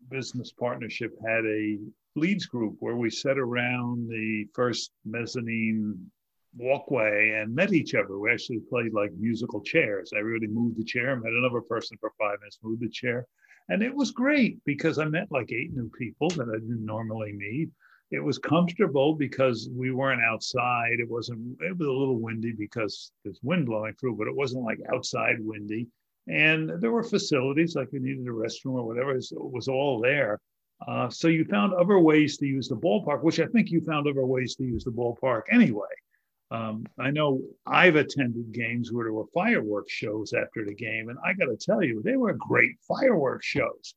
[0.10, 1.78] Business Partnership had a
[2.16, 6.12] leads group where we sat around the first mezzanine
[6.58, 8.20] walkway and met each other.
[8.20, 10.12] We actually played like musical chairs.
[10.18, 13.26] Everybody moved the chair, met another person for five minutes, moved the chair.
[13.70, 17.32] And it was great because I met like eight new people that I didn't normally
[17.32, 17.70] meet
[18.12, 21.00] it was comfortable because we weren't outside.
[21.00, 24.66] It wasn't, it was a little windy because there's wind blowing through, but it wasn't
[24.66, 25.88] like outside windy.
[26.28, 30.40] And there were facilities like we needed a restroom or whatever, it was all there.
[30.88, 34.08] Uh, so you found other ways to use the ballpark, which I think you found
[34.08, 35.86] other ways to use the ballpark anyway.
[36.50, 41.18] Um, I know I've attended games where there were fireworks shows after the game, and
[41.24, 43.96] I got to tell you, they were great fireworks shows.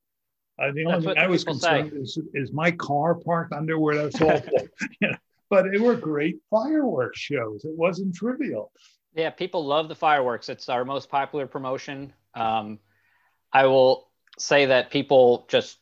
[0.63, 4.21] Uh, the only thing I was concerned is, is my car parked under where that's
[4.21, 4.69] awful.
[5.01, 5.17] you know,
[5.51, 7.65] but they were great fireworks shows.
[7.65, 8.71] It wasn't trivial.
[9.15, 10.49] Yeah, people love the fireworks.
[10.49, 12.13] It's our most popular promotion.
[12.35, 12.81] Um,
[13.53, 14.09] I will
[14.39, 15.79] say that people just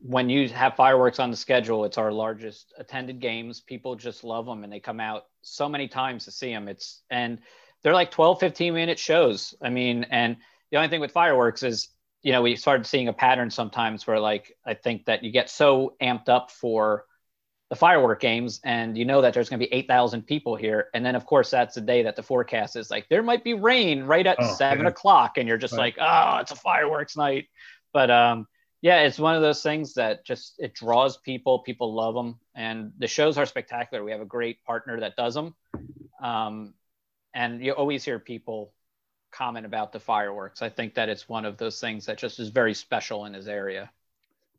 [0.00, 3.60] when you have fireworks on the schedule, it's our largest attended games.
[3.60, 6.68] People just love them and they come out so many times to see them.
[6.68, 7.38] It's and
[7.82, 9.54] they're like 12, 15 minute shows.
[9.62, 10.38] I mean, and
[10.70, 11.88] the only thing with fireworks is
[12.22, 15.50] you know, we started seeing a pattern sometimes where like I think that you get
[15.50, 17.04] so amped up for
[17.70, 20.88] the firework games and you know that there's going to be 8,000 people here.
[20.94, 23.54] And then, of course, that's the day that the forecast is like there might be
[23.54, 24.90] rain right at oh, seven yeah.
[24.90, 25.38] o'clock.
[25.38, 25.96] And you're just right.
[25.96, 27.46] like, oh, it's a fireworks night.
[27.92, 28.46] But um,
[28.82, 31.60] yeah, it's one of those things that just it draws people.
[31.60, 32.38] People love them.
[32.54, 34.04] And the shows are spectacular.
[34.04, 35.54] We have a great partner that does them.
[36.22, 36.74] Um,
[37.32, 38.72] and you always hear people
[39.32, 40.62] comment about the fireworks.
[40.62, 43.48] I think that it's one of those things that just is very special in his
[43.48, 43.90] area.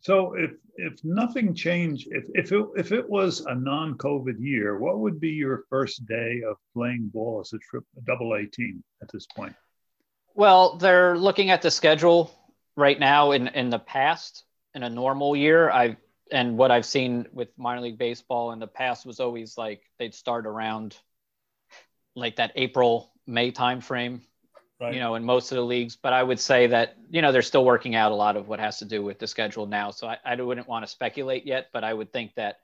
[0.06, 5.00] So if if nothing changed, if if it if it was a non-COVID year, what
[5.00, 8.84] would be your first day of playing ball as a trip a double A team
[9.02, 9.56] at this point?
[10.36, 12.30] Well, they're looking at the schedule
[12.76, 13.32] right now.
[13.32, 14.44] In in the past,
[14.76, 15.96] in a normal year, I've
[16.32, 20.14] and what I've seen with minor league baseball in the past was always like they'd
[20.14, 20.96] start around
[22.16, 24.22] like that April May timeframe
[24.80, 24.94] right.
[24.94, 25.96] you know, in most of the leagues.
[25.96, 28.60] But I would say that, you know, they're still working out a lot of what
[28.60, 29.92] has to do with the schedule now.
[29.92, 32.58] So I, I wouldn't want to speculate yet, but I would think that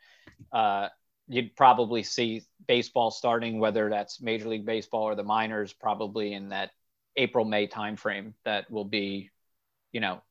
[0.52, 0.90] uh,
[1.28, 6.50] you'd probably see baseball starting, whether that's Major League Baseball or the minors, probably in
[6.50, 6.72] that
[7.16, 8.34] April, May timeframe.
[8.46, 9.30] That will be,
[9.92, 10.22] you know,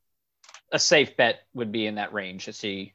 [0.73, 2.93] a safe bet would be in that range to see.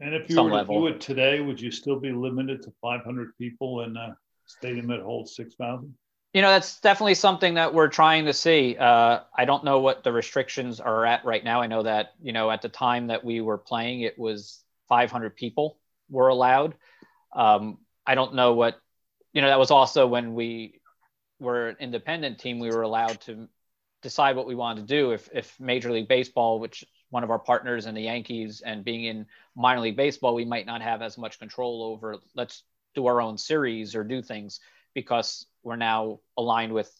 [0.00, 0.80] And if you were to level.
[0.80, 4.16] do it today, would you still be limited to 500 people in a
[4.46, 5.92] stadium that holds 6,000?
[6.32, 8.76] You know that's definitely something that we're trying to see.
[8.78, 11.60] Uh, i don't know what the restrictions are at right now.
[11.60, 15.36] I know that you know at the time that we were playing it was 500
[15.36, 15.78] people
[16.10, 16.74] were allowed.
[17.34, 18.80] Um, i don't know what
[19.32, 20.80] you know that was also when we
[21.40, 23.48] were an independent team we were allowed to
[24.02, 25.10] decide what we wanted to do.
[25.10, 29.04] If, if major league baseball which one of our partners in the yankees and being
[29.04, 29.26] in
[29.56, 32.64] minor league baseball we might not have as much control over let's
[32.94, 34.60] do our own series or do things
[34.94, 36.90] because we're now aligned with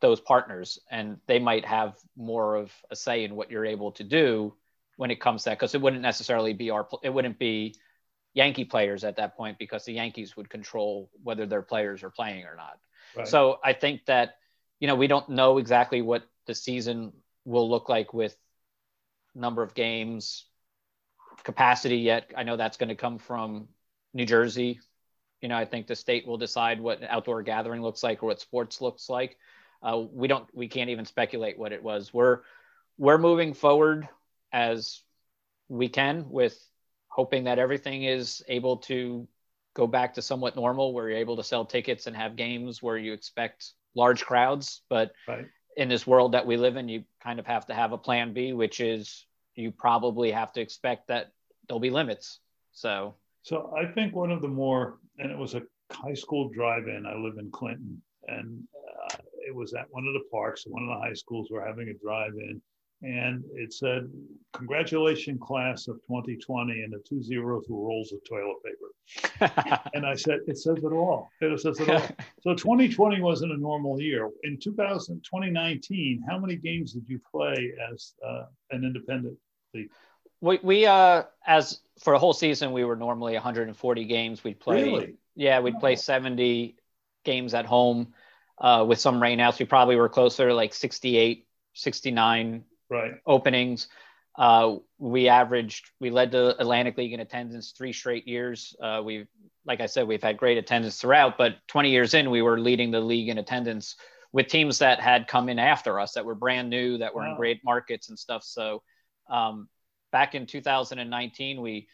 [0.00, 4.02] those partners and they might have more of a say in what you're able to
[4.02, 4.52] do
[4.96, 7.74] when it comes to that because it wouldn't necessarily be our it wouldn't be
[8.34, 12.44] yankee players at that point because the yankees would control whether their players are playing
[12.44, 12.78] or not
[13.16, 13.28] right.
[13.28, 14.34] so i think that
[14.80, 17.12] you know we don't know exactly what the season
[17.44, 18.36] will look like with
[19.34, 20.44] number of games
[21.44, 23.68] capacity yet i know that's going to come from
[24.12, 24.80] new jersey
[25.44, 28.40] you know, I think the state will decide what outdoor gathering looks like or what
[28.40, 29.36] sports looks like.
[29.82, 32.14] Uh, we don't, we can't even speculate what it was.
[32.14, 32.38] We're,
[32.96, 34.08] we're moving forward
[34.54, 35.02] as
[35.68, 36.58] we can with
[37.08, 39.28] hoping that everything is able to
[39.74, 42.96] go back to somewhat normal where you're able to sell tickets and have games where
[42.96, 44.80] you expect large crowds.
[44.88, 45.44] But right.
[45.76, 48.32] in this world that we live in, you kind of have to have a plan
[48.32, 49.26] B, which is
[49.56, 51.32] you probably have to expect that
[51.68, 52.40] there'll be limits.
[52.72, 57.06] So, so I think one of the more, and it was a high school drive-in.
[57.06, 60.64] I live in Clinton, and uh, it was at one of the parks.
[60.66, 62.60] One of the high schools were having a drive-in,
[63.02, 64.10] and it said,
[64.52, 69.90] "Congratulations, class of 2020," and the two zeros were rolls of toilet paper.
[69.94, 71.28] and I said, "It says it all.
[71.40, 72.06] It says it all."
[72.40, 74.30] so 2020 wasn't a normal year.
[74.44, 79.36] In 2000, 2019, how many games did you play as uh, an independent
[79.74, 79.90] league?
[80.44, 84.84] We, we uh as for a whole season we were normally 140 games we'd play
[84.84, 85.14] really?
[85.34, 86.76] yeah we'd play 70
[87.24, 88.12] games at home
[88.58, 93.14] uh, with some rainouts we probably were closer to like 68 69 right.
[93.26, 93.88] openings.
[94.36, 98.74] Uh, we averaged, we led the Atlantic League in attendance three straight years.
[98.82, 99.28] Uh, we've,
[99.66, 102.90] like I said, we've had great attendance throughout, but 20 years in, we were leading
[102.90, 103.96] the league in attendance
[104.32, 107.30] with teams that had come in after us that were brand new, that were wow.
[107.30, 108.42] in great markets and stuff.
[108.42, 108.82] So
[109.30, 109.68] um,
[110.14, 111.88] back in 2019, we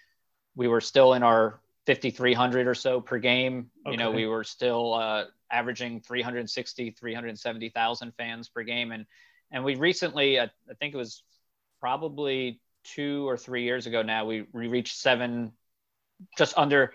[0.54, 3.70] we were still in our 5,300 or so per game.
[3.86, 3.92] Okay.
[3.92, 9.06] You know, we were still uh, averaging 360, 370,000 fans per game, and
[9.50, 11.22] and we recently, I, I think it was
[11.80, 15.52] probably two or three years ago now, we, we reached seven,
[16.38, 16.92] just under,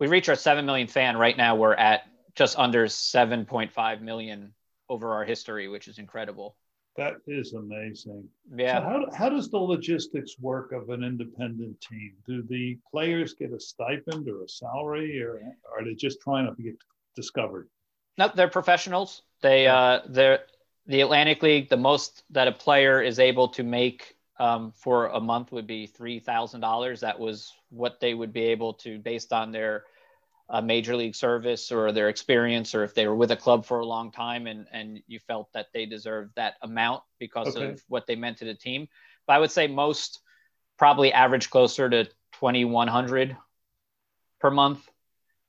[0.00, 1.16] we reached our 7 million fan.
[1.16, 2.02] Right now, we're at
[2.34, 4.54] just under 7.5 million
[4.88, 6.56] over our history, which is incredible.
[6.96, 8.28] That is amazing.
[8.54, 8.78] Yeah.
[8.78, 12.12] So how, how does the logistics work of an independent team?
[12.26, 15.40] Do the players get a stipend or a salary, or
[15.76, 16.76] are they just trying to get
[17.16, 17.68] discovered?
[18.16, 19.22] No, they're professionals.
[19.42, 20.40] They uh, they're
[20.86, 25.20] the Atlantic League, the most that a player is able to make um, for a
[25.20, 27.00] month would be three thousand dollars.
[27.00, 29.84] That was what they would be able to, based on their
[30.48, 33.80] uh, major league service or their experience, or if they were with a club for
[33.80, 37.70] a long time, and and you felt that they deserved that amount because okay.
[37.70, 38.88] of what they meant to the team.
[39.26, 40.20] But I would say most
[40.78, 43.36] probably average closer to twenty one hundred
[44.40, 44.86] per month.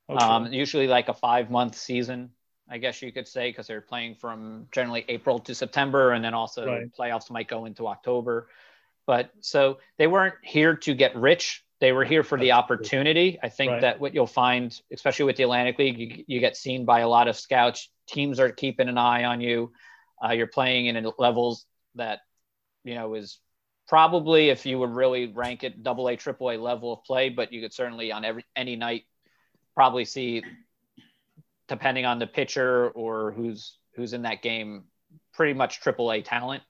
[0.10, 0.24] Okay.
[0.24, 2.32] Um, usually like a five month season
[2.70, 6.34] I guess you could say, because they're playing from generally April to September, and then
[6.34, 6.92] also right.
[6.92, 8.48] playoffs might go into October.
[9.06, 11.64] But so they weren't here to get rich.
[11.82, 13.38] They were here for the opportunity.
[13.44, 13.82] I think right.
[13.82, 17.08] that what you'll find, especially with the Atlantic League, you, you, get seen by a
[17.08, 17.90] lot of scouts.
[18.08, 19.74] Teams are keeping an eye on you.
[20.24, 21.66] Uh, you're playing in levels
[21.96, 22.20] that,
[22.86, 23.40] you know, is
[23.88, 27.52] probably if you would really rank it double A, triple A level of play, but
[27.52, 29.04] you could certainly on every any night
[29.76, 30.44] probably see
[31.68, 34.86] depending on the pitcher or who's who's in that game,
[35.34, 36.64] pretty much triple A talent.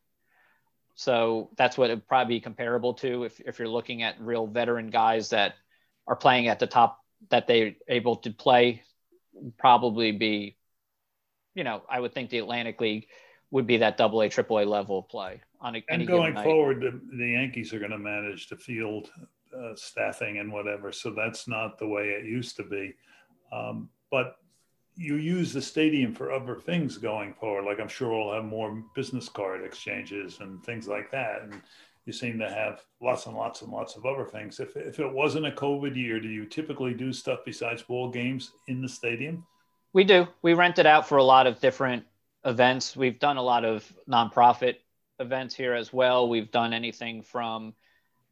[0.96, 4.48] So that's what it would probably be comparable to if, if you're looking at real
[4.48, 5.56] veteran guys that
[6.08, 8.84] are playing at the top that they're able to play,
[9.58, 10.58] probably be,
[11.54, 13.08] you know, I would think the Atlantic League
[13.52, 16.82] would be that double A, triple A level of play on a, and going forward,
[16.82, 19.10] the, the, Yankees are going to manage the field
[19.58, 20.92] uh, staffing and whatever.
[20.92, 22.94] So that's not the way it used to be.
[23.52, 24.36] Um, but
[24.96, 27.66] you use the stadium for other things going forward.
[27.66, 31.42] Like I'm sure we'll have more business card exchanges and things like that.
[31.44, 31.62] And
[32.06, 34.60] you seem to have lots and lots and lots of other things.
[34.60, 38.52] If, if it wasn't a COVID year, do you typically do stuff besides ball games
[38.68, 39.46] in the stadium?
[39.92, 40.28] We do.
[40.42, 42.04] We rent it out for a lot of different
[42.46, 42.96] events.
[42.96, 44.76] We've done a lot of nonprofit
[45.20, 46.30] events here as well.
[46.30, 47.74] We've done anything from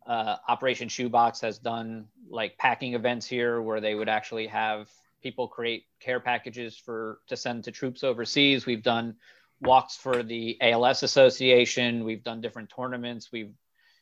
[0.05, 4.89] uh, Operation Shoebox has done like packing events here where they would actually have
[5.23, 8.65] people create care packages for to send to troops overseas.
[8.65, 9.15] We've done
[9.61, 12.03] walks for the ALS Association.
[12.03, 13.31] We've done different tournaments.
[13.31, 13.53] We've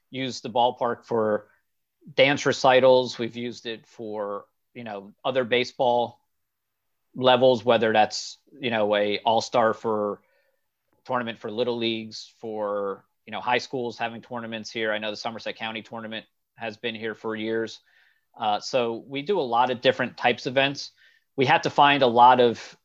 [0.09, 1.47] used the ballpark for
[2.15, 3.17] dance recitals.
[3.17, 6.19] We've used it for you know other baseball
[7.15, 10.22] levels, whether that's you know a all star for
[11.05, 14.91] tournament for little leagues for you know high schools having tournaments here.
[14.91, 17.80] I know the Somerset County tournament has been here for years.
[18.39, 20.91] Uh, so we do a lot of different types of events
[21.36, 22.77] we had to find a lot of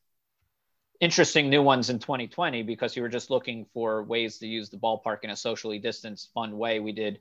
[1.00, 4.76] interesting new ones in 2020 because you were just looking for ways to use the
[4.76, 6.80] ballpark in a socially distanced, fun way.
[6.80, 7.18] We did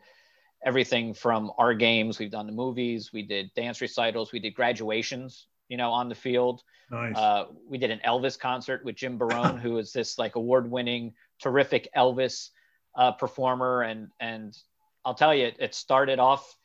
[0.66, 5.48] everything from our games, we've done the movies, we did dance recitals, we did graduations,
[5.68, 6.64] you know, on the field.
[6.90, 7.16] Nice.
[7.16, 11.90] Uh, we did an Elvis concert with Jim Barone, who is this like award-winning, terrific
[11.96, 12.50] Elvis
[12.96, 14.58] uh, performer, and and
[15.04, 16.56] I'll tell you, it, it started off.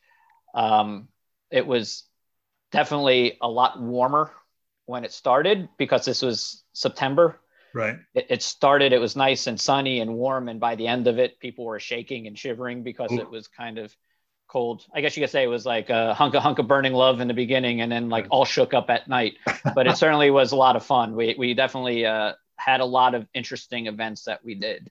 [0.55, 1.09] Um,
[1.51, 2.05] it was
[2.71, 4.31] definitely a lot warmer
[4.91, 7.41] when it started because this was September.
[7.73, 7.97] Right.
[8.15, 10.49] It, it, started, it was nice and sunny and warm.
[10.49, 13.21] And by the end of it, people were shaking and shivering because Ooh.
[13.21, 13.95] it was kind of
[14.49, 14.85] cold.
[14.93, 17.21] I guess you could say it was like a hunk of hunk of burning love
[17.21, 19.35] in the beginning, and then like all shook up at night.
[19.75, 21.15] But it certainly was a lot of fun.
[21.15, 24.91] We we definitely uh, had a lot of interesting events that we did.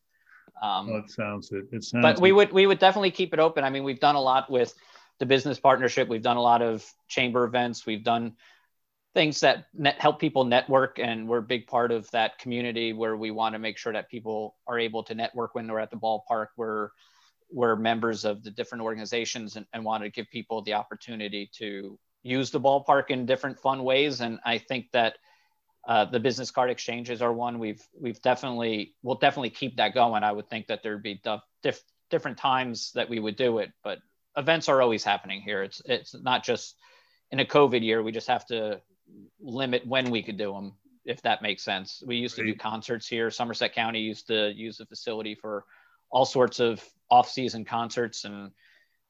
[0.62, 1.66] Um, oh, it sounds it.
[1.72, 2.02] It sounds.
[2.02, 3.64] But we would we would definitely keep it open.
[3.64, 4.74] I mean, we've done a lot with
[5.20, 6.08] the business partnership.
[6.08, 7.86] We've done a lot of chamber events.
[7.86, 8.34] We've done
[9.14, 13.18] things that net, help people network, and we're a big part of that community where
[13.18, 15.98] we want to make sure that people are able to network when they're at the
[15.98, 16.48] ballpark.
[16.58, 16.90] We're
[17.52, 21.98] we're members of the different organizations and, and want to give people the opportunity to
[22.22, 24.22] use the ballpark in different fun ways.
[24.22, 25.16] And I think that
[25.88, 30.24] uh, the business card exchanges are one we've we've definitely we'll definitely keep that going.
[30.24, 31.22] I would think that there'd be
[31.64, 34.00] diff, different times that we would do it, but
[34.38, 35.64] events are always happening here.
[35.64, 36.76] It's it's not just
[37.32, 38.04] in a COVID year.
[38.04, 38.82] We just have to
[39.40, 40.74] limit when we could do them,
[41.06, 42.04] if that makes sense.
[42.06, 43.32] We used to do concerts here.
[43.32, 45.66] Somerset County used to use the facility for
[46.12, 48.52] all sorts of off-season concerts and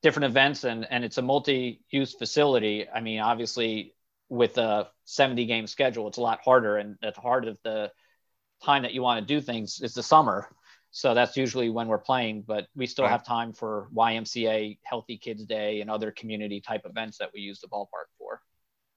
[0.01, 2.87] different events, and and it's a multi-use facility.
[2.89, 3.93] I mean, obviously
[4.29, 6.77] with a 70 game schedule, it's a lot harder.
[6.77, 7.91] And at the heart of the
[8.63, 10.49] time that you want to do things is the summer.
[10.91, 13.11] So that's usually when we're playing, but we still right.
[13.11, 17.59] have time for YMCA Healthy Kids Day and other community type events that we use
[17.59, 18.09] the ballpark.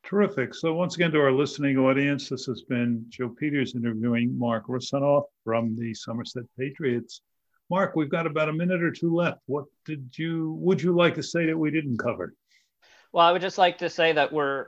[0.04, 0.54] Terrific.
[0.54, 5.24] So once again, to our listening audience, this has been Joe Peters interviewing Marc Russinoff
[5.44, 7.22] from the Somerset Patriots.
[7.70, 9.40] Mark, we've got about a minute or two left.
[9.46, 12.34] What did you would you like to say that we didn't cover?
[13.12, 14.66] Well, I would just like to say that we're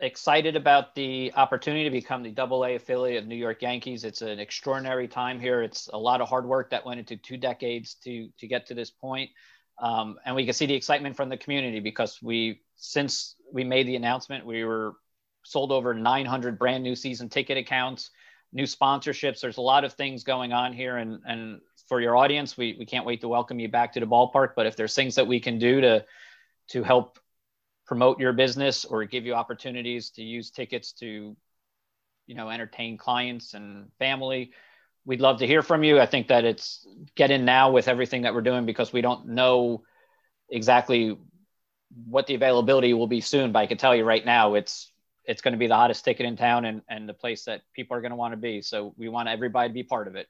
[0.00, 4.04] excited about the opportunity to become the double A affiliate of New York Yankees.
[4.04, 5.62] It's an extraordinary time here.
[5.62, 8.74] It's a lot of hard work that went into two decades to, to get to
[8.74, 9.30] this point.
[9.78, 13.86] Um, and we can see the excitement from the community because we, since we made
[13.86, 14.94] the announcement, we were
[15.44, 18.10] sold over 900 brand new season ticket accounts,
[18.52, 19.40] new sponsorships.
[19.40, 20.96] There's a lot of things going on here.
[20.96, 24.06] And, and for your audience, we, we can't wait to welcome you back to the
[24.06, 24.50] ballpark.
[24.56, 26.04] But if there's things that we can do to,
[26.68, 27.18] to help
[27.86, 31.36] promote your business or give you opportunities to use tickets to
[32.26, 34.52] you know entertain clients and family
[35.04, 38.22] we'd love to hear from you i think that it's get in now with everything
[38.22, 39.82] that we're doing because we don't know
[40.48, 41.18] exactly
[42.06, 44.92] what the availability will be soon but i can tell you right now it's
[45.24, 47.96] it's going to be the hottest ticket in town and, and the place that people
[47.96, 50.26] are going to want to be so we want everybody to be part of it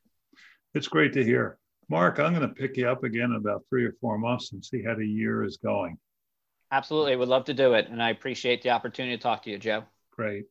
[0.75, 1.59] it's great to hear
[1.89, 4.65] marc i'm going to pick you up again in about three or four months and
[4.65, 5.97] see how the year is going
[6.75, 7.15] Absolutely.
[7.15, 7.89] Would love to do it.
[7.89, 9.85] And I appreciate the opportunity to talk to you, Joe.
[10.11, 10.47] Great.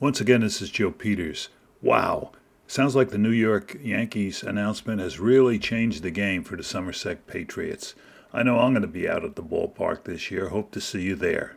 [0.00, 1.50] Once again, this is Joe Peters.
[1.82, 2.32] Wow.
[2.66, 7.26] Sounds like the New York Yankees announcement has really changed the game for the Somerset
[7.26, 7.94] Patriots.
[8.36, 10.50] I know I'm going to be out at the ballpark this year.
[10.50, 11.56] Hope to see you there.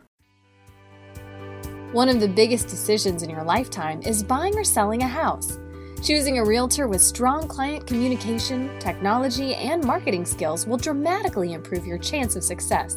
[1.92, 5.58] One of the biggest decisions in your lifetime is buying or selling a house.
[6.02, 11.98] Choosing a realtor with strong client communication, technology, and marketing skills will dramatically improve your
[11.98, 12.96] chance of success.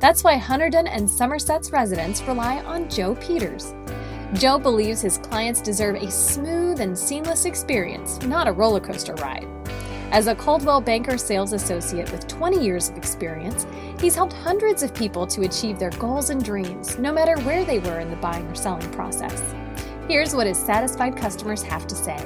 [0.00, 3.76] That's why Hunterdon and Somerset's residents rely on Joe Peters.
[4.32, 9.46] Joe believes his clients deserve a smooth and seamless experience, not a roller coaster ride.
[10.14, 13.66] As a Coldwell Banker sales associate with 20 years of experience,
[13.98, 17.80] he's helped hundreds of people to achieve their goals and dreams, no matter where they
[17.80, 19.42] were in the buying or selling process.
[20.06, 22.24] Here's what his satisfied customers have to say.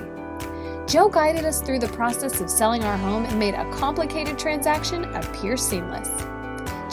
[0.86, 5.04] Joe guided us through the process of selling our home and made a complicated transaction
[5.14, 6.10] appear seamless.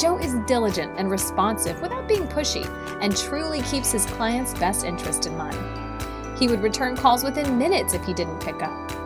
[0.01, 2.65] Joe is diligent and responsive without being pushy
[3.01, 6.39] and truly keeps his client's best interest in mind.
[6.39, 9.04] He would return calls within minutes if he didn't pick up.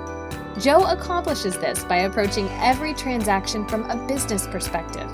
[0.60, 5.10] Joe accomplishes this by approaching every transaction from a business perspective.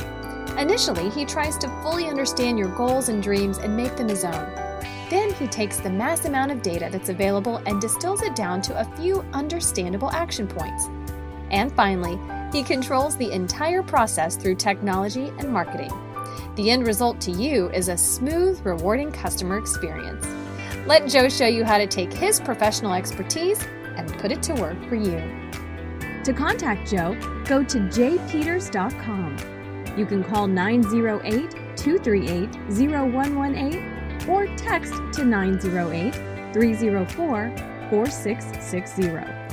[0.58, 4.52] Initially, he tries to fully understand your goals and dreams and make them his own.
[5.08, 8.80] Then he takes the mass amount of data that's available and distills it down to
[8.80, 10.88] a few understandable action points.
[11.52, 12.20] And finally,
[12.52, 15.92] he controls the entire process through technology and marketing.
[16.56, 20.26] The end result to you is a smooth, rewarding customer experience.
[20.88, 23.64] Let Joe show you how to take his professional expertise
[23.98, 25.22] and put it to work for you.
[26.24, 27.16] To contact Joe,
[27.46, 29.38] go to jpeters.com.
[29.98, 36.14] You can call 908 238 0118 or text to 908
[36.54, 37.56] 304
[37.90, 39.45] 4660.